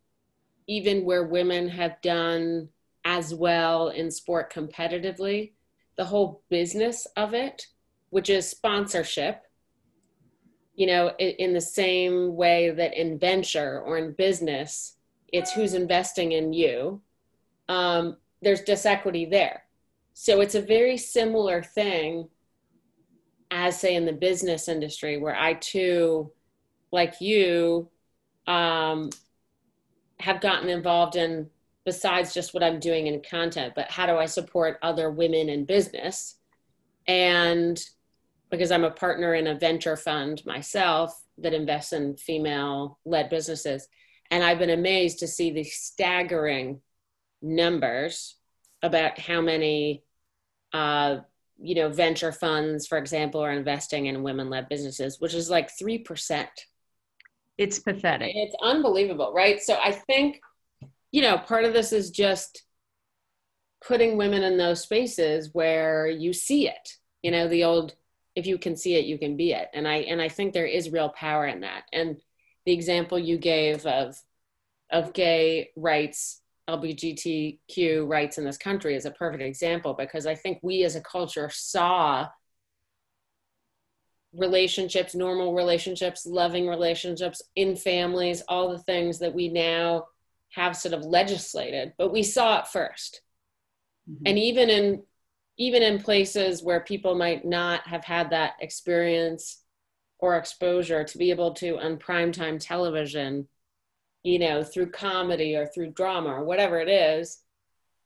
even 0.69 1.05
where 1.05 1.25
women 1.25 1.69
have 1.69 2.01
done 2.01 2.69
as 3.07 3.33
well 3.33 3.91
in 3.91 4.11
sport 4.11 4.53
competitively, 4.53 5.53
the 5.97 6.05
whole 6.05 6.43
business 6.51 7.07
of 7.17 7.35
it, 7.35 7.69
which 8.11 8.29
is 8.29 8.51
sponsorship, 8.51 9.43
you 10.75 10.89
know, 10.89 11.11
in 11.19 11.55
the 11.55 11.61
same 11.61 12.35
way 12.35 12.71
that 12.71 12.99
in 13.01 13.17
venture 13.17 13.81
or 13.81 13.97
in 13.97 14.13
business, 14.13 14.97
it's 15.33 15.53
who's 15.53 15.73
investing 15.73 16.33
in 16.33 16.53
you. 16.53 17.01
Um, 17.69 18.17
there's 18.43 18.63
disequity 18.63 19.31
there. 19.31 19.63
So 20.13 20.41
it's 20.41 20.57
a 20.57 20.61
very 20.61 20.97
similar 20.97 21.63
thing 21.63 22.29
as, 23.53 23.79
say, 23.79 23.95
in 23.95 24.05
the 24.05 24.13
business 24.13 24.67
industry, 24.69 25.17
where 25.17 25.37
I 25.37 25.55
too, 25.55 26.33
like 26.91 27.21
you, 27.21 27.89
um, 28.49 29.11
have 30.19 30.41
gotten 30.41 30.69
involved 30.69 31.15
in 31.15 31.49
besides 31.87 32.35
just 32.35 32.53
what 32.53 32.65
I'm 32.65 32.81
doing 32.81 33.07
in 33.07 33.23
content, 33.23 33.73
but 33.77 33.91
how 33.91 34.07
do 34.07 34.17
I 34.17 34.27
support 34.27 34.79
other 34.83 35.09
women 35.09 35.49
in 35.49 35.65
business? 35.65 36.35
And 37.07 37.81
because 38.51 38.73
I'm 38.73 38.85
a 38.85 38.91
partner 38.91 39.35
in 39.35 39.47
a 39.47 39.55
venture 39.55 39.97
fund 39.97 40.43
myself 40.45 41.17
that 41.39 41.55
invests 41.55 41.93
in 41.93 42.17
female 42.17 42.99
led 43.07 43.31
businesses. 43.31 43.87
And 44.31 44.43
I've 44.43 44.59
been 44.59 44.71
amazed 44.71 45.21
to 45.21 45.29
see 45.29 45.53
the 45.53 45.63
staggering 45.63 46.81
numbers 47.41 48.37
about 48.83 49.19
how 49.21 49.41
many, 49.41 50.03
uh, 50.73 51.19
you 51.61 51.77
know, 51.77 51.89
venture 51.89 52.33
funds, 52.33 52.89
for 52.89 52.99
example, 52.99 53.41
are 53.41 53.53
investing 53.53 54.07
in 54.07 54.25
women 54.25 54.51
led 54.51 54.69
businesses, 54.69 55.21
which 55.21 55.35
is 55.35 55.49
like 55.49 55.71
3%. 55.81 56.49
It's 57.59 57.79
pathetic. 57.79 58.33
It's 58.35 58.57
unbelievable, 58.61 59.33
right? 59.33 59.61
So 59.63 59.79
I 59.83 59.93
think 59.93 60.41
you 61.17 61.23
know, 61.23 61.39
part 61.39 61.65
of 61.65 61.73
this 61.73 61.95
is 61.95 62.11
just 62.11 62.63
putting 63.83 64.19
women 64.19 64.43
in 64.43 64.59
those 64.59 64.83
spaces 64.83 65.49
where 65.55 66.07
you 66.07 66.35
see 66.35 66.69
it. 66.69 66.91
You 67.23 67.31
know, 67.31 67.49
the 67.49 67.65
old 67.65 67.95
if 68.35 68.47
you 68.47 68.59
can 68.59 68.77
see 68.77 68.97
it, 68.97 69.07
you 69.07 69.17
can 69.17 69.35
be 69.35 69.53
it. 69.53 69.69
And 69.73 69.89
I 69.89 70.01
and 70.11 70.21
I 70.21 70.29
think 70.29 70.53
there 70.53 70.67
is 70.67 70.93
real 70.93 71.09
power 71.09 71.47
in 71.47 71.61
that. 71.61 71.85
And 71.91 72.21
the 72.67 72.75
example 72.75 73.19
you 73.19 73.39
gave 73.39 73.87
of 73.87 74.21
of 74.93 75.15
gay 75.15 75.71
rights, 75.75 76.43
LGBTQ 76.69 78.07
rights 78.07 78.37
in 78.37 78.45
this 78.45 78.59
country 78.59 78.95
is 78.95 79.07
a 79.07 79.11
perfect 79.11 79.43
example 79.43 79.95
because 79.95 80.27
I 80.27 80.35
think 80.35 80.59
we 80.63 80.85
as 80.85 80.97
a 80.97 81.01
culture 81.01 81.49
saw 81.51 82.29
relationships, 84.35 85.15
normal 85.15 85.55
relationships, 85.55 86.27
loving 86.27 86.69
relationships 86.69 87.41
in 87.55 87.75
families, 87.75 88.43
all 88.49 88.71
the 88.71 88.81
things 88.81 89.19
that 89.21 89.35
we 89.35 89.49
now 89.49 90.05
have 90.57 90.77
sort 90.77 90.95
of 90.95 91.05
legislated, 91.05 91.93
but 91.99 92.13
we 92.13 92.23
saw 92.23 92.59
it 92.59 92.65
1st 92.65 93.21
mm-hmm. 94.11 94.23
And 94.27 94.39
even 94.39 94.71
in 94.71 95.03
even 95.59 95.83
in 95.83 96.03
places 96.03 96.63
where 96.63 96.81
people 96.81 97.15
might 97.15 97.45
not 97.45 97.87
have 97.87 98.05
had 98.05 98.31
that 98.31 98.55
experience 98.61 99.63
or 100.19 100.37
exposure 100.37 101.05
to 101.05 101.19
be 101.19 101.31
able 101.31 101.55
to 101.55 101.79
on 101.79 101.97
primetime 101.99 102.59
television 102.61 103.47
you 104.23 104.39
know 104.39 104.63
through 104.63 104.91
comedy 104.91 105.55
or 105.55 105.67
through 105.67 105.91
drama 105.91 106.31
or 106.31 106.45
whatever 106.45 106.81
it 106.81 106.89
is 106.89 107.39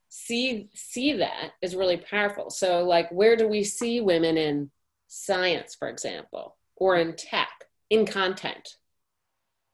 see 0.09 0.69
see 0.75 1.15
that 1.15 1.53
is 1.63 1.77
really 1.77 1.97
powerful 1.97 2.51
so 2.51 2.85
like 2.85 3.11
where 3.11 3.37
do 3.37 3.49
we 3.49 3.63
see 3.65 4.01
women 4.01 4.37
in 4.37 4.71
science 5.07 5.75
for 5.75 5.89
example 5.89 6.57
or 6.77 6.97
in 6.97 7.15
tech 7.17 7.51
in 7.91 8.05
content 8.05 8.77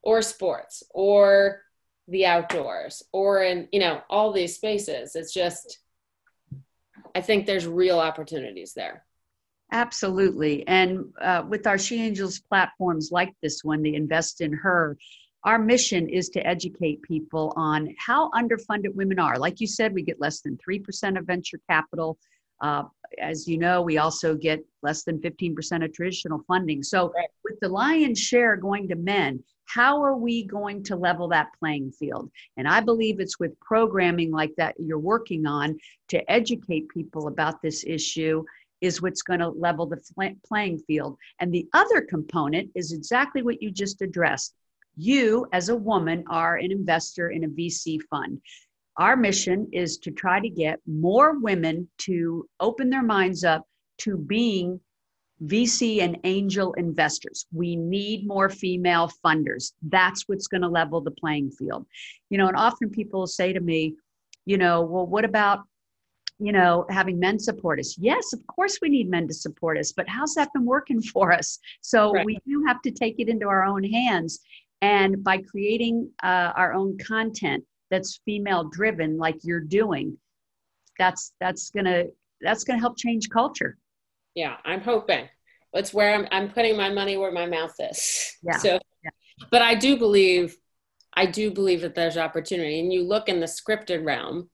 or 0.02 0.22
sports 0.22 0.82
or 0.90 1.62
the 2.08 2.26
outdoors 2.26 3.02
or 3.12 3.42
in 3.42 3.68
you 3.72 3.80
know 3.80 4.00
all 4.08 4.32
these 4.32 4.54
spaces. 4.54 5.16
It's 5.16 5.32
just 5.32 5.80
i 7.14 7.20
think 7.20 7.46
there's 7.46 7.66
real 7.66 7.98
opportunities 7.98 8.72
there. 8.74 9.04
Absolutely. 9.72 10.66
And 10.68 11.12
uh, 11.20 11.42
with 11.48 11.66
our 11.66 11.78
she 11.78 12.00
angels 12.00 12.38
platforms 12.38 13.10
like 13.10 13.32
this 13.42 13.64
one 13.64 13.82
the 13.82 13.94
invest 13.94 14.40
in 14.40 14.52
her 14.52 14.96
our 15.44 15.58
mission 15.60 16.08
is 16.08 16.28
to 16.30 16.44
educate 16.44 17.00
people 17.02 17.52
on 17.56 17.94
how 17.98 18.30
underfunded 18.30 18.92
women 18.94 19.20
are. 19.20 19.38
Like 19.38 19.60
you 19.60 19.68
said 19.68 19.94
we 19.94 20.02
get 20.02 20.20
less 20.20 20.40
than 20.40 20.58
3% 20.58 21.16
of 21.16 21.24
venture 21.24 21.60
capital. 21.70 22.18
Uh, 22.60 22.82
as 23.20 23.46
you 23.46 23.56
know, 23.56 23.80
we 23.80 23.98
also 23.98 24.34
get 24.34 24.64
less 24.82 25.04
than 25.04 25.20
15% 25.20 25.84
of 25.84 25.92
traditional 25.92 26.40
funding. 26.48 26.82
So, 26.82 27.12
right. 27.14 27.28
with 27.44 27.60
the 27.60 27.68
lion's 27.68 28.18
share 28.18 28.56
going 28.56 28.88
to 28.88 28.96
men, 28.96 29.42
how 29.66 30.02
are 30.02 30.16
we 30.16 30.44
going 30.44 30.82
to 30.84 30.96
level 30.96 31.28
that 31.28 31.48
playing 31.58 31.92
field? 31.92 32.30
And 32.56 32.66
I 32.66 32.80
believe 32.80 33.20
it's 33.20 33.38
with 33.38 33.58
programming 33.60 34.30
like 34.30 34.54
that 34.56 34.74
you're 34.78 34.98
working 34.98 35.46
on 35.46 35.78
to 36.08 36.30
educate 36.30 36.88
people 36.88 37.28
about 37.28 37.60
this 37.62 37.84
issue 37.86 38.44
is 38.80 39.02
what's 39.02 39.22
going 39.22 39.40
to 39.40 39.48
level 39.48 39.86
the 39.86 40.00
playing 40.46 40.78
field. 40.86 41.16
And 41.40 41.52
the 41.52 41.66
other 41.72 42.02
component 42.02 42.70
is 42.74 42.92
exactly 42.92 43.42
what 43.42 43.62
you 43.62 43.70
just 43.70 44.02
addressed. 44.02 44.54
You, 44.96 45.46
as 45.52 45.68
a 45.68 45.76
woman, 45.76 46.24
are 46.28 46.56
an 46.56 46.70
investor 46.70 47.30
in 47.30 47.44
a 47.44 47.48
VC 47.48 48.00
fund. 48.10 48.40
Our 48.98 49.16
mission 49.16 49.68
is 49.72 49.98
to 49.98 50.10
try 50.10 50.40
to 50.40 50.48
get 50.48 50.80
more 50.86 51.38
women 51.38 51.88
to 51.98 52.48
open 52.60 52.88
their 52.88 53.02
minds 53.02 53.44
up 53.44 53.66
to 53.98 54.16
being 54.16 54.80
VC 55.44 56.00
and 56.00 56.18
angel 56.24 56.72
investors. 56.74 57.46
We 57.52 57.76
need 57.76 58.26
more 58.26 58.48
female 58.48 59.10
funders. 59.24 59.72
That's 59.82 60.24
what's 60.28 60.46
going 60.46 60.62
to 60.62 60.68
level 60.68 61.00
the 61.00 61.10
playing 61.10 61.50
field. 61.50 61.86
You 62.30 62.38
know, 62.38 62.48
and 62.48 62.56
often 62.56 62.90
people 62.90 63.26
say 63.26 63.52
to 63.52 63.60
me, 63.60 63.94
you 64.46 64.56
know, 64.56 64.82
well, 64.82 65.06
what 65.06 65.24
about, 65.24 65.60
you 66.38 66.52
know, 66.52 66.86
having 66.88 67.18
men 67.18 67.38
support 67.38 67.78
us? 67.78 67.96
Yes, 67.98 68.32
of 68.32 68.46
course 68.46 68.78
we 68.80 68.88
need 68.88 69.10
men 69.10 69.28
to 69.28 69.34
support 69.34 69.76
us, 69.78 69.92
but 69.92 70.08
how's 70.08 70.34
that 70.34 70.52
been 70.52 70.64
working 70.64 71.02
for 71.12 71.32
us? 71.32 71.58
So 71.82 72.12
right. 72.12 72.24
we 72.24 72.38
do 72.46 72.64
have 72.66 72.80
to 72.82 72.90
take 72.90 73.16
it 73.18 73.28
into 73.28 73.46
our 73.48 73.64
own 73.64 73.84
hands. 73.84 74.40
And 74.82 75.22
by 75.22 75.38
creating 75.38 76.10
uh, 76.22 76.52
our 76.54 76.72
own 76.72 76.96
content 76.98 77.64
that's 77.90 78.20
female 78.24 78.64
driven, 78.64 79.16
like 79.18 79.36
you're 79.42 79.60
doing, 79.60 80.16
that's 80.98 81.32
that's 81.40 81.70
gonna 81.70 82.04
that's 82.40 82.64
gonna 82.64 82.78
help 82.78 82.96
change 82.98 83.28
culture 83.28 83.76
yeah 84.36 84.56
i'm 84.64 84.80
hoping 84.80 85.28
it's 85.72 85.92
where 85.92 86.14
i'm, 86.14 86.28
I'm 86.30 86.50
putting 86.50 86.76
my 86.76 86.90
money 86.90 87.16
where 87.16 87.32
my 87.32 87.46
mouth 87.46 87.74
is 87.80 88.36
yeah. 88.44 88.58
so 88.58 88.78
yeah. 89.02 89.10
but 89.50 89.62
i 89.62 89.74
do 89.74 89.96
believe 89.96 90.56
i 91.14 91.26
do 91.26 91.50
believe 91.50 91.80
that 91.80 91.96
there's 91.96 92.16
opportunity 92.16 92.78
and 92.78 92.92
you 92.92 93.02
look 93.02 93.28
in 93.28 93.40
the 93.40 93.46
scripted 93.46 94.06
realm 94.06 94.48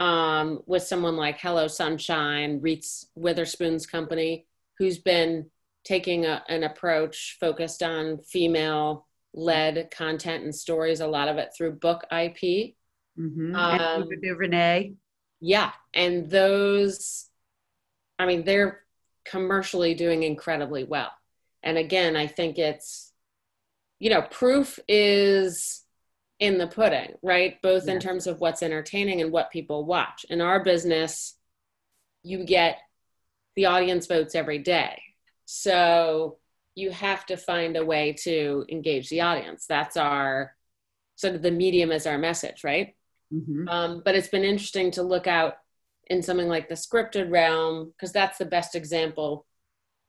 um, 0.00 0.60
with 0.66 0.82
someone 0.82 1.16
like 1.16 1.40
hello 1.40 1.66
sunshine 1.66 2.60
reese 2.60 3.06
witherspoon's 3.16 3.86
company 3.86 4.46
who's 4.78 4.98
been 4.98 5.46
taking 5.84 6.26
a, 6.26 6.42
an 6.48 6.64
approach 6.64 7.36
focused 7.40 7.82
on 7.82 8.18
female 8.18 9.06
led 9.32 9.90
content 9.90 10.44
and 10.44 10.54
stories 10.54 11.00
a 11.00 11.06
lot 11.06 11.28
of 11.28 11.38
it 11.38 11.50
through 11.56 11.72
book 11.72 12.02
ip 12.12 12.38
mm-hmm. 12.38 13.54
um, 13.54 14.08
DuVernay. 14.22 14.92
yeah 15.40 15.70
and 15.94 16.28
those 16.28 17.28
i 18.18 18.26
mean 18.26 18.44
they're 18.44 18.83
commercially 19.24 19.94
doing 19.94 20.22
incredibly 20.22 20.84
well. 20.84 21.10
And 21.62 21.78
again, 21.78 22.16
I 22.16 22.26
think 22.26 22.58
it's, 22.58 23.12
you 23.98 24.10
know, 24.10 24.22
proof 24.22 24.78
is 24.86 25.82
in 26.40 26.58
the 26.58 26.66
pudding, 26.66 27.14
right? 27.22 27.60
Both 27.62 27.88
in 27.88 28.00
terms 28.00 28.26
of 28.26 28.40
what's 28.40 28.62
entertaining 28.62 29.22
and 29.22 29.32
what 29.32 29.50
people 29.50 29.84
watch. 29.84 30.26
In 30.28 30.40
our 30.40 30.62
business, 30.62 31.36
you 32.22 32.44
get 32.44 32.78
the 33.56 33.66
audience 33.66 34.06
votes 34.06 34.34
every 34.34 34.58
day. 34.58 35.00
So 35.46 36.38
you 36.74 36.90
have 36.90 37.24
to 37.26 37.36
find 37.36 37.76
a 37.76 37.84
way 37.84 38.14
to 38.24 38.64
engage 38.68 39.08
the 39.08 39.20
audience. 39.20 39.66
That's 39.66 39.96
our 39.96 40.54
sort 41.16 41.36
of 41.36 41.42
the 41.42 41.50
medium 41.50 41.92
as 41.92 42.06
our 42.06 42.18
message, 42.18 42.64
right? 42.64 42.94
Mm-hmm. 43.32 43.68
Um, 43.68 44.02
but 44.04 44.14
it's 44.16 44.28
been 44.28 44.44
interesting 44.44 44.90
to 44.92 45.02
look 45.02 45.26
out 45.26 45.54
in 46.08 46.22
something 46.22 46.48
like 46.48 46.68
the 46.68 46.74
scripted 46.74 47.30
realm 47.30 47.92
because 47.92 48.12
that's 48.12 48.38
the 48.38 48.44
best 48.44 48.74
example 48.74 49.46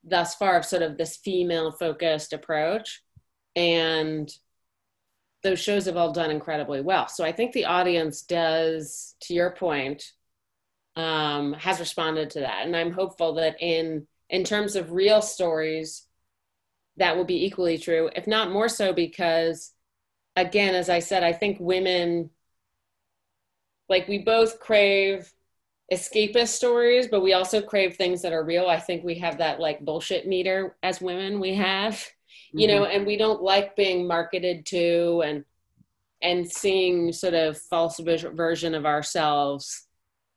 thus 0.04 0.36
far 0.36 0.58
of 0.58 0.66
sort 0.66 0.84
of 0.84 0.98
this 0.98 1.18
female 1.18 1.72
focused 1.72 2.34
approach. 2.34 3.02
And 3.56 4.30
those 5.44 5.60
shows 5.60 5.86
have 5.86 5.98
all 5.98 6.12
done 6.12 6.32
incredibly 6.32 6.82
well. 6.82 7.08
So 7.08 7.24
i 7.24 7.32
think 7.32 7.54
the 7.54 7.66
audience 7.66 8.24
does 8.24 9.16
to 9.22 9.34
your 9.34 9.52
point 9.52 10.04
um, 10.96 11.54
has 11.54 11.80
responded 11.80 12.32
to 12.32 12.42
that. 12.42 12.66
And 12.66 12.76
i'm 12.76 12.92
hopeful 12.92 13.36
that 13.36 13.62
in 13.62 14.08
in 14.30 14.44
terms 14.44 14.76
of 14.76 14.92
real 14.92 15.22
stories 15.22 16.08
that 16.98 17.16
will 17.16 17.26
be 17.26 17.46
equally 17.46 17.78
true 17.78 18.10
if 18.16 18.26
not 18.28 18.52
more 18.52 18.70
so 18.70 18.94
because 18.94 19.72
again 20.36 20.76
as 20.76 20.90
i 20.90 21.00
said 21.00 21.24
i 21.24 21.34
think 21.34 21.58
women 21.60 22.30
like 23.90 24.08
we 24.08 24.20
both 24.20 24.60
crave 24.60 25.32
escapist 25.92 26.50
stories, 26.50 27.08
but 27.08 27.22
we 27.22 27.34
also 27.34 27.62
crave 27.62 27.96
things 27.96 28.22
that 28.22 28.34
are 28.34 28.44
real. 28.44 28.68
I 28.68 28.80
think 28.80 29.04
we 29.04 29.16
have 29.16 29.38
that 29.38 29.60
like 29.60 29.86
bullshit 29.86 30.28
meter 30.28 30.76
as 30.82 31.02
women 31.02 31.40
we 31.40 31.56
have, 31.56 31.94
mm-hmm. 31.94 32.60
you 32.60 32.68
know, 32.68 32.84
mm-hmm. 32.84 32.98
and 32.98 33.06
we 33.06 33.18
don't 33.18 33.42
like 33.42 33.76
being 33.76 34.08
marketed 34.08 34.66
to 34.68 35.22
and 35.26 35.46
and 36.22 36.50
seeing 36.50 37.12
sort 37.12 37.36
of 37.36 37.58
false 37.58 38.00
version 38.00 38.74
of 38.74 38.86
ourselves. 38.86 39.86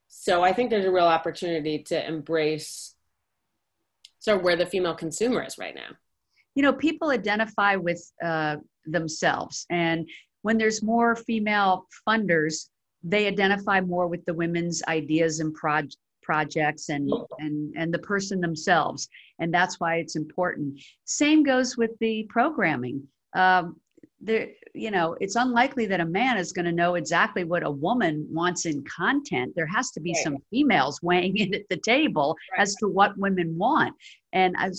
So 0.09 0.43
I 0.43 0.53
think 0.53 0.69
there's 0.69 0.85
a 0.85 0.91
real 0.91 1.07
opportunity 1.07 1.79
to 1.85 2.07
embrace 2.07 2.95
so 4.19 4.37
where 4.37 4.57
the 4.57 4.67
female 4.67 4.95
consumer 4.95 5.43
is 5.43 5.57
right 5.57 5.75
now. 5.75 5.97
You 6.55 6.63
know, 6.63 6.73
people 6.73 7.11
identify 7.11 7.77
with 7.77 8.13
uh, 8.23 8.57
themselves, 8.85 9.65
and 9.71 10.09
when 10.43 10.59
there's 10.59 10.83
more 10.83 11.15
female 11.15 11.87
funders, 12.07 12.69
they 13.03 13.27
identify 13.27 13.81
more 13.81 14.07
with 14.07 14.25
the 14.27 14.35
women's 14.35 14.83
ideas 14.89 15.41
and 15.41 15.55
proj- 15.55 15.97
projects 16.23 16.91
and 16.91 17.11
and 17.39 17.75
and 17.77 17.93
the 17.93 17.99
person 18.01 18.41
themselves. 18.41 19.09
And 19.39 19.53
that's 19.53 19.81
why 19.81 19.97
it's 19.97 20.17
important. 20.17 20.79
Same 21.05 21.43
goes 21.43 21.77
with 21.77 21.93
the 22.01 22.27
programming. 22.29 23.03
Um, 23.35 23.81
there 24.21 24.49
you 24.75 24.91
know 24.91 25.17
it's 25.21 25.37
unlikely 25.37 25.87
that 25.87 26.01
a 26.01 26.05
man 26.05 26.37
is 26.37 26.53
going 26.53 26.65
to 26.65 26.73
know 26.73 26.97
exactly 26.97 27.45
what 27.45 27.63
a 27.63 27.71
woman 27.71 28.27
wants 28.31 28.67
in 28.67 28.85
content. 28.85 29.53
There 29.55 29.67
has 29.67 29.91
to 29.93 30.01
be 30.01 30.13
right. 30.13 30.25
some 30.25 30.39
females 30.51 31.01
weighing 31.09 31.37
in 31.37 31.55
at 31.55 31.69
the 31.71 31.77
table 31.77 32.37
right. 32.53 32.63
as 32.63 32.75
to 32.77 32.89
what 32.89 33.17
women 33.17 33.57
want. 33.57 33.95
And 34.33 34.55
i've 34.59 34.75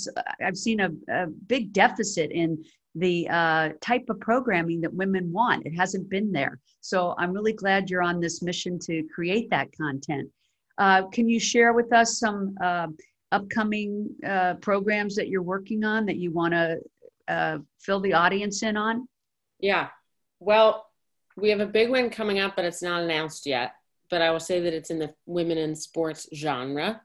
i've 0.45 0.57
seen 0.57 0.79
a, 0.81 0.89
a 1.09 1.27
big 1.27 1.73
deficit 1.73 2.31
in 2.31 2.63
the 2.99 3.27
uh, 3.29 3.69
type 3.81 4.05
of 4.09 4.19
programming 4.19 4.81
that 4.81 4.93
women 4.93 5.31
want. 5.31 5.65
It 5.65 5.75
hasn't 5.75 6.09
been 6.09 6.31
there. 6.31 6.59
So 6.81 7.15
I'm 7.17 7.31
really 7.31 7.53
glad 7.53 7.89
you're 7.89 8.01
on 8.01 8.19
this 8.19 8.41
mission 8.41 8.79
to 8.79 9.03
create 9.13 9.49
that 9.49 9.75
content. 9.75 10.29
Uh, 10.77 11.07
can 11.07 11.27
you 11.27 11.39
share 11.39 11.73
with 11.73 11.91
us 11.91 12.19
some 12.19 12.55
uh, 12.63 12.87
upcoming 13.31 14.09
programs 14.61 15.15
that 15.15 15.27
you're 15.27 15.41
working 15.41 15.83
on 15.83 16.05
that 16.05 16.17
you 16.17 16.31
want 16.31 16.53
to 16.53 16.77
uh, 17.27 17.57
fill 17.79 17.99
the 17.99 18.13
audience 18.13 18.63
in 18.63 18.75
on? 18.77 19.07
Yeah. 19.59 19.89
Well, 20.39 20.85
we 21.35 21.49
have 21.49 21.59
a 21.59 21.65
big 21.65 21.89
one 21.89 22.09
coming 22.09 22.39
up, 22.39 22.55
but 22.55 22.65
it's 22.65 22.81
not 22.81 23.03
announced 23.03 23.45
yet. 23.45 23.73
But 24.09 24.21
I 24.21 24.31
will 24.31 24.39
say 24.39 24.59
that 24.61 24.73
it's 24.73 24.89
in 24.89 24.99
the 24.99 25.13
women 25.25 25.57
in 25.57 25.75
sports 25.75 26.27
genre. 26.33 27.01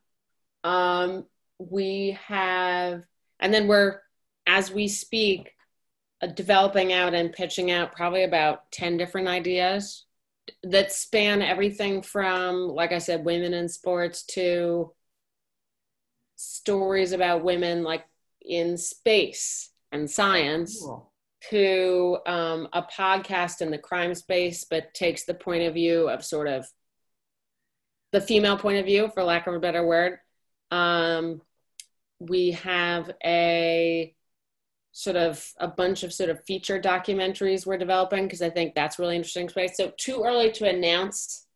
Um, 0.62 1.26
we 1.58 2.18
have, 2.26 3.02
and 3.40 3.52
then 3.52 3.66
we're, 3.68 4.00
as 4.46 4.70
we 4.70 4.88
speak, 4.88 5.53
developing 6.26 6.92
out 6.92 7.14
and 7.14 7.32
pitching 7.32 7.70
out 7.70 7.92
probably 7.92 8.24
about 8.24 8.70
10 8.72 8.96
different 8.96 9.28
ideas 9.28 10.04
that 10.62 10.92
span 10.92 11.42
everything 11.42 12.02
from 12.02 12.68
like 12.68 12.92
i 12.92 12.98
said 12.98 13.24
women 13.24 13.54
in 13.54 13.68
sports 13.68 14.24
to 14.24 14.92
stories 16.36 17.12
about 17.12 17.44
women 17.44 17.82
like 17.82 18.04
in 18.42 18.76
space 18.76 19.70
and 19.92 20.10
science 20.10 20.80
cool. 20.82 21.10
to 21.48 22.18
um, 22.26 22.68
a 22.72 22.82
podcast 22.82 23.60
in 23.60 23.70
the 23.70 23.78
crime 23.78 24.14
space 24.14 24.64
but 24.68 24.92
takes 24.92 25.24
the 25.24 25.34
point 25.34 25.62
of 25.62 25.74
view 25.74 26.08
of 26.08 26.24
sort 26.24 26.46
of 26.48 26.66
the 28.12 28.20
female 28.20 28.58
point 28.58 28.78
of 28.78 28.84
view 28.84 29.10
for 29.12 29.24
lack 29.24 29.46
of 29.46 29.54
a 29.54 29.60
better 29.60 29.84
word 29.84 30.18
Um, 30.70 31.40
we 32.20 32.52
have 32.52 33.10
a 33.24 34.14
sort 34.96 35.16
of 35.16 35.44
a 35.58 35.66
bunch 35.66 36.04
of 36.04 36.12
sort 36.12 36.30
of 36.30 36.42
feature 36.44 36.80
documentaries 36.80 37.66
we're 37.66 37.76
developing 37.76 38.24
because 38.24 38.40
I 38.40 38.48
think 38.48 38.74
that's 38.74 38.98
really 38.98 39.16
interesting 39.16 39.48
space. 39.48 39.76
So 39.76 39.92
too 39.96 40.22
early 40.24 40.52
to 40.52 40.68
announce, 40.68 41.46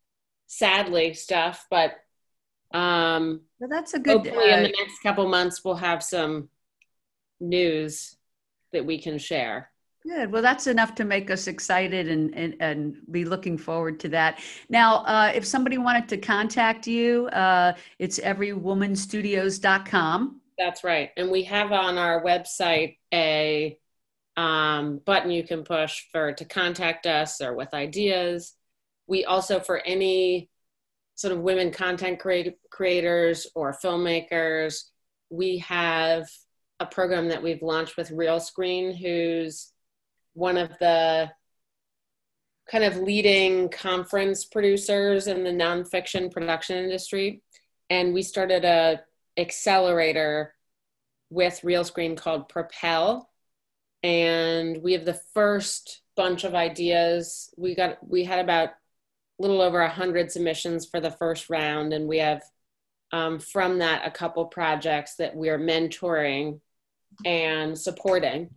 sadly, 0.47 1.13
stuff, 1.13 1.65
but 1.71 1.93
um, 2.71 3.41
well, 3.59 3.69
that's 3.69 3.93
a 3.93 3.99
good. 3.99 4.27
Hopefully, 4.27 4.51
uh, 4.51 4.57
in 4.57 4.63
the 4.63 4.73
next 4.77 4.99
couple 5.01 5.25
months, 5.27 5.63
we'll 5.63 5.75
have 5.75 6.03
some 6.03 6.49
news 7.39 8.17
that 8.73 8.85
we 8.85 9.01
can 9.01 9.17
share. 9.17 9.71
Good. 10.03 10.29
Well, 10.31 10.41
that's 10.41 10.67
enough 10.67 10.93
to 10.95 11.05
make 11.05 11.31
us 11.31 11.47
excited 11.47 12.09
and, 12.09 12.35
and, 12.35 12.55
and 12.59 12.97
be 13.11 13.23
looking 13.25 13.57
forward 13.57 13.99
to 14.01 14.09
that. 14.09 14.41
Now, 14.69 15.03
uh, 15.03 15.31
if 15.33 15.45
somebody 15.45 15.77
wanted 15.77 16.09
to 16.09 16.17
contact 16.17 16.87
you, 16.87 17.27
uh, 17.27 17.71
it's 17.97 18.19
everywomanstudios.com. 18.19 20.41
That's 20.59 20.83
right. 20.83 21.11
And 21.15 21.31
we 21.31 21.43
have 21.43 21.71
on 21.71 21.97
our 21.97 22.21
website 22.21 22.97
a 23.13 23.79
um, 24.35 24.99
button 25.05 25.31
you 25.31 25.43
can 25.43 25.63
push 25.63 26.03
for 26.11 26.33
to 26.33 26.43
contact 26.43 27.07
us 27.07 27.39
or 27.41 27.55
with 27.55 27.73
ideas. 27.73 28.53
We 29.07 29.23
also, 29.23 29.61
for 29.61 29.79
any 29.79 30.49
sort 31.15 31.33
of 31.33 31.39
women 31.39 31.71
content 31.71 32.19
creators 32.69 33.47
or 33.55 33.73
filmmakers, 33.83 34.83
we 35.29 35.59
have 35.59 36.27
a 36.81 36.85
program 36.85 37.29
that 37.29 37.41
we've 37.41 37.61
launched 37.61 37.95
with 37.95 38.11
Realscreen, 38.11 38.97
who's 38.97 39.71
one 40.33 40.57
of 40.57 40.77
the 40.79 41.31
kind 42.69 42.83
of 42.83 42.97
leading 42.97 43.69
conference 43.69 44.43
producers 44.43 45.27
in 45.27 45.45
the 45.45 45.51
nonfiction 45.51 46.31
production 46.31 46.83
industry. 46.83 47.41
And 47.89 48.13
we 48.13 48.23
started 48.23 48.65
a 48.65 49.01
accelerator 49.39 50.53
with 51.29 51.61
Realscreen 51.61 52.17
called 52.17 52.49
Propel. 52.49 53.29
And 54.03 54.81
we 54.81 54.93
have 54.93 55.05
the 55.05 55.21
first 55.33 56.01
bunch 56.15 56.43
of 56.43 56.55
ideas. 56.55 57.53
We 57.57 57.75
got 57.75 57.97
we 58.07 58.23
had 58.23 58.39
about 58.39 58.69
a 58.69 59.41
little 59.41 59.61
over 59.61 59.81
a 59.81 59.89
hundred 59.89 60.31
submissions 60.31 60.85
for 60.85 60.99
the 60.99 61.11
first 61.11 61.49
round, 61.49 61.93
and 61.93 62.07
we 62.07 62.19
have 62.19 62.41
um, 63.11 63.39
from 63.39 63.79
that 63.79 64.07
a 64.07 64.11
couple 64.11 64.45
projects 64.45 65.15
that 65.15 65.35
we 65.35 65.49
are 65.49 65.59
mentoring 65.59 66.59
and 67.25 67.77
supporting 67.77 68.49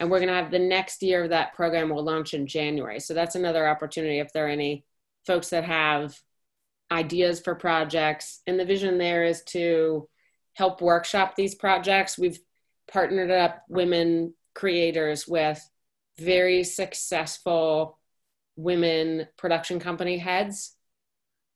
and 0.00 0.10
we're 0.10 0.18
going 0.18 0.28
to 0.28 0.34
have 0.34 0.50
the 0.50 0.58
next 0.58 1.02
year 1.02 1.24
of 1.24 1.30
that 1.30 1.52
program 1.52 1.90
will 1.90 2.02
launch 2.02 2.32
in 2.32 2.46
January. 2.46 3.00
So 3.00 3.12
that's 3.12 3.34
another 3.34 3.68
opportunity 3.68 4.18
if 4.18 4.32
there 4.32 4.46
are 4.46 4.50
any 4.50 4.86
folks 5.26 5.50
that 5.50 5.64
have 5.64 6.18
ideas 6.90 7.40
for 7.40 7.54
projects. 7.54 8.40
And 8.46 8.58
the 8.58 8.64
vision 8.64 8.96
there 8.96 9.24
is 9.24 9.42
to 9.48 10.08
help 10.54 10.80
workshop 10.80 11.36
these 11.36 11.54
projects. 11.54 12.18
We've 12.18 12.38
partnered 12.90 13.30
up 13.30 13.62
women 13.68 14.34
creators 14.54 15.26
with 15.26 15.60
very 16.18 16.64
successful 16.64 17.98
women 18.56 19.26
production 19.36 19.80
company 19.80 20.18
heads 20.18 20.74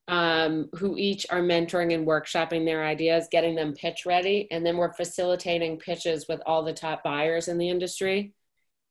um, 0.08 0.68
who 0.76 0.96
each 0.96 1.26
are 1.30 1.40
mentoring 1.40 1.94
and 1.94 2.06
workshopping 2.06 2.64
their 2.64 2.84
ideas, 2.84 3.28
getting 3.30 3.54
them 3.54 3.72
pitch 3.72 4.04
ready, 4.04 4.48
and 4.50 4.64
then 4.64 4.76
we're 4.76 4.92
facilitating 4.92 5.78
pitches 5.78 6.26
with 6.28 6.40
all 6.44 6.62
the 6.62 6.74
top 6.74 7.02
buyers 7.02 7.48
in 7.48 7.58
the 7.58 7.70
industry. 7.70 8.34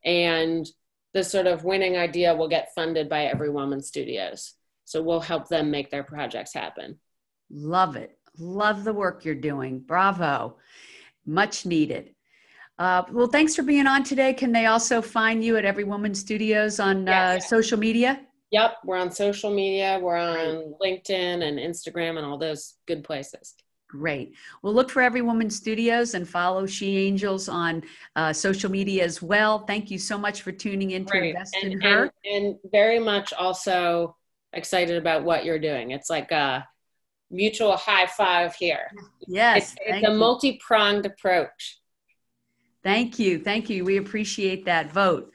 And 0.03 0.67
the 1.13 1.23
sort 1.23 1.45
of 1.45 1.63
winning 1.63 1.97
idea 1.97 2.35
will 2.35 2.47
get 2.47 2.73
funded 2.73 3.09
by 3.09 3.31
Everywoman 3.33 3.83
Studios. 3.83 4.55
So 4.85 5.01
we'll 5.01 5.19
help 5.19 5.47
them 5.47 5.69
make 5.69 5.91
their 5.91 6.03
projects 6.03 6.53
happen. 6.53 6.99
Love 7.51 7.95
it. 7.95 8.17
Love 8.39 8.83
the 8.83 8.93
work 8.93 9.25
you're 9.25 9.35
doing. 9.35 9.79
Bravo. 9.79 10.57
Much 11.25 11.65
needed. 11.65 12.15
Uh, 12.79 13.03
well, 13.11 13.27
thanks 13.27 13.55
for 13.55 13.63
being 13.63 13.87
on 13.87 14.03
today. 14.03 14.33
Can 14.33 14.51
they 14.51 14.65
also 14.65 15.01
find 15.01 15.43
you 15.43 15.57
at 15.57 15.63
Everywoman 15.63 16.15
Studios 16.15 16.79
on 16.79 17.07
uh, 17.07 17.39
social 17.39 17.77
media? 17.77 18.19
Yep, 18.51 18.77
we're 18.85 18.97
on 18.97 19.11
social 19.11 19.53
media. 19.53 19.99
We're 20.01 20.17
on 20.17 20.75
LinkedIn 20.81 21.43
and 21.43 21.59
Instagram 21.59 22.17
and 22.17 22.25
all 22.25 22.37
those 22.37 22.75
good 22.87 23.03
places. 23.03 23.55
Great. 23.87 24.33
Well, 24.63 24.73
look 24.73 24.89
for 24.89 25.03
Everywoman 25.03 25.51
Studios 25.51 26.15
and 26.15 26.27
follow 26.27 26.65
She 26.65 26.97
Angels 26.97 27.47
on 27.47 27.83
uh, 28.15 28.33
social 28.33 28.71
media 28.71 29.03
as 29.03 29.21
well. 29.21 29.65
Thank 29.65 29.91
you 29.91 29.99
so 29.99 30.17
much 30.17 30.41
for 30.41 30.51
tuning 30.51 30.91
in 30.91 31.05
to 31.05 31.15
Invest 31.15 31.55
and, 31.61 31.73
in 31.73 31.81
Her. 31.81 32.11
And, 32.25 32.45
and, 32.45 32.55
very 32.71 32.97
much 32.97 33.33
also 33.33 34.15
excited 34.53 34.97
about 34.97 35.23
what 35.23 35.45
you're 35.45 35.59
doing. 35.59 35.91
It's 35.91 36.09
like 36.09 36.31
a 36.31 36.67
mutual 37.31 37.75
high 37.77 38.07
five 38.07 38.55
here. 38.55 38.91
Yes. 39.27 39.73
It's, 39.73 39.97
it's 39.97 40.07
a 40.07 40.13
multi 40.13 40.59
pronged 40.65 41.05
approach. 41.05 41.79
Thank 42.83 43.17
you. 43.17 43.39
Thank 43.39 43.69
you. 43.69 43.85
We 43.85 43.97
appreciate 43.97 44.65
that 44.65 44.91
vote. 44.91 45.31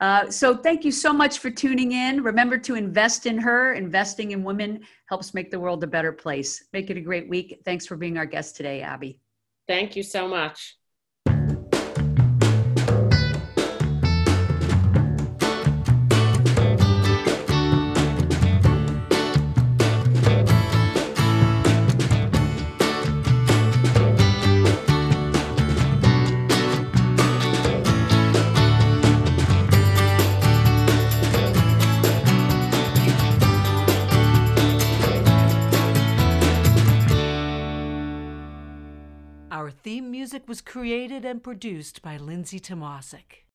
Uh, 0.00 0.30
so 0.30 0.56
thank 0.56 0.84
you 0.84 0.92
so 0.92 1.12
much 1.12 1.40
for 1.40 1.50
tuning 1.50 1.92
in. 1.92 2.22
Remember 2.22 2.56
to 2.56 2.76
invest 2.76 3.26
in 3.26 3.36
her. 3.38 3.74
Investing 3.74 4.30
in 4.30 4.44
women 4.44 4.80
helps 5.06 5.34
make 5.34 5.50
the 5.50 5.58
world 5.58 5.82
a 5.82 5.88
better 5.88 6.12
place. 6.12 6.64
Make 6.72 6.88
it 6.90 6.96
a 6.96 7.00
great 7.00 7.28
week. 7.28 7.60
Thanks 7.64 7.84
for 7.84 7.96
being 7.96 8.16
our 8.16 8.26
guest 8.26 8.56
today, 8.56 8.80
Abby. 8.80 9.20
Thank 9.66 9.96
you 9.96 10.02
so 10.02 10.28
much. 10.28 10.77
Music 40.28 40.46
was 40.46 40.60
created 40.60 41.24
and 41.24 41.42
produced 41.42 42.02
by 42.02 42.18
Lindsay 42.18 42.60
Tomasic. 42.60 43.46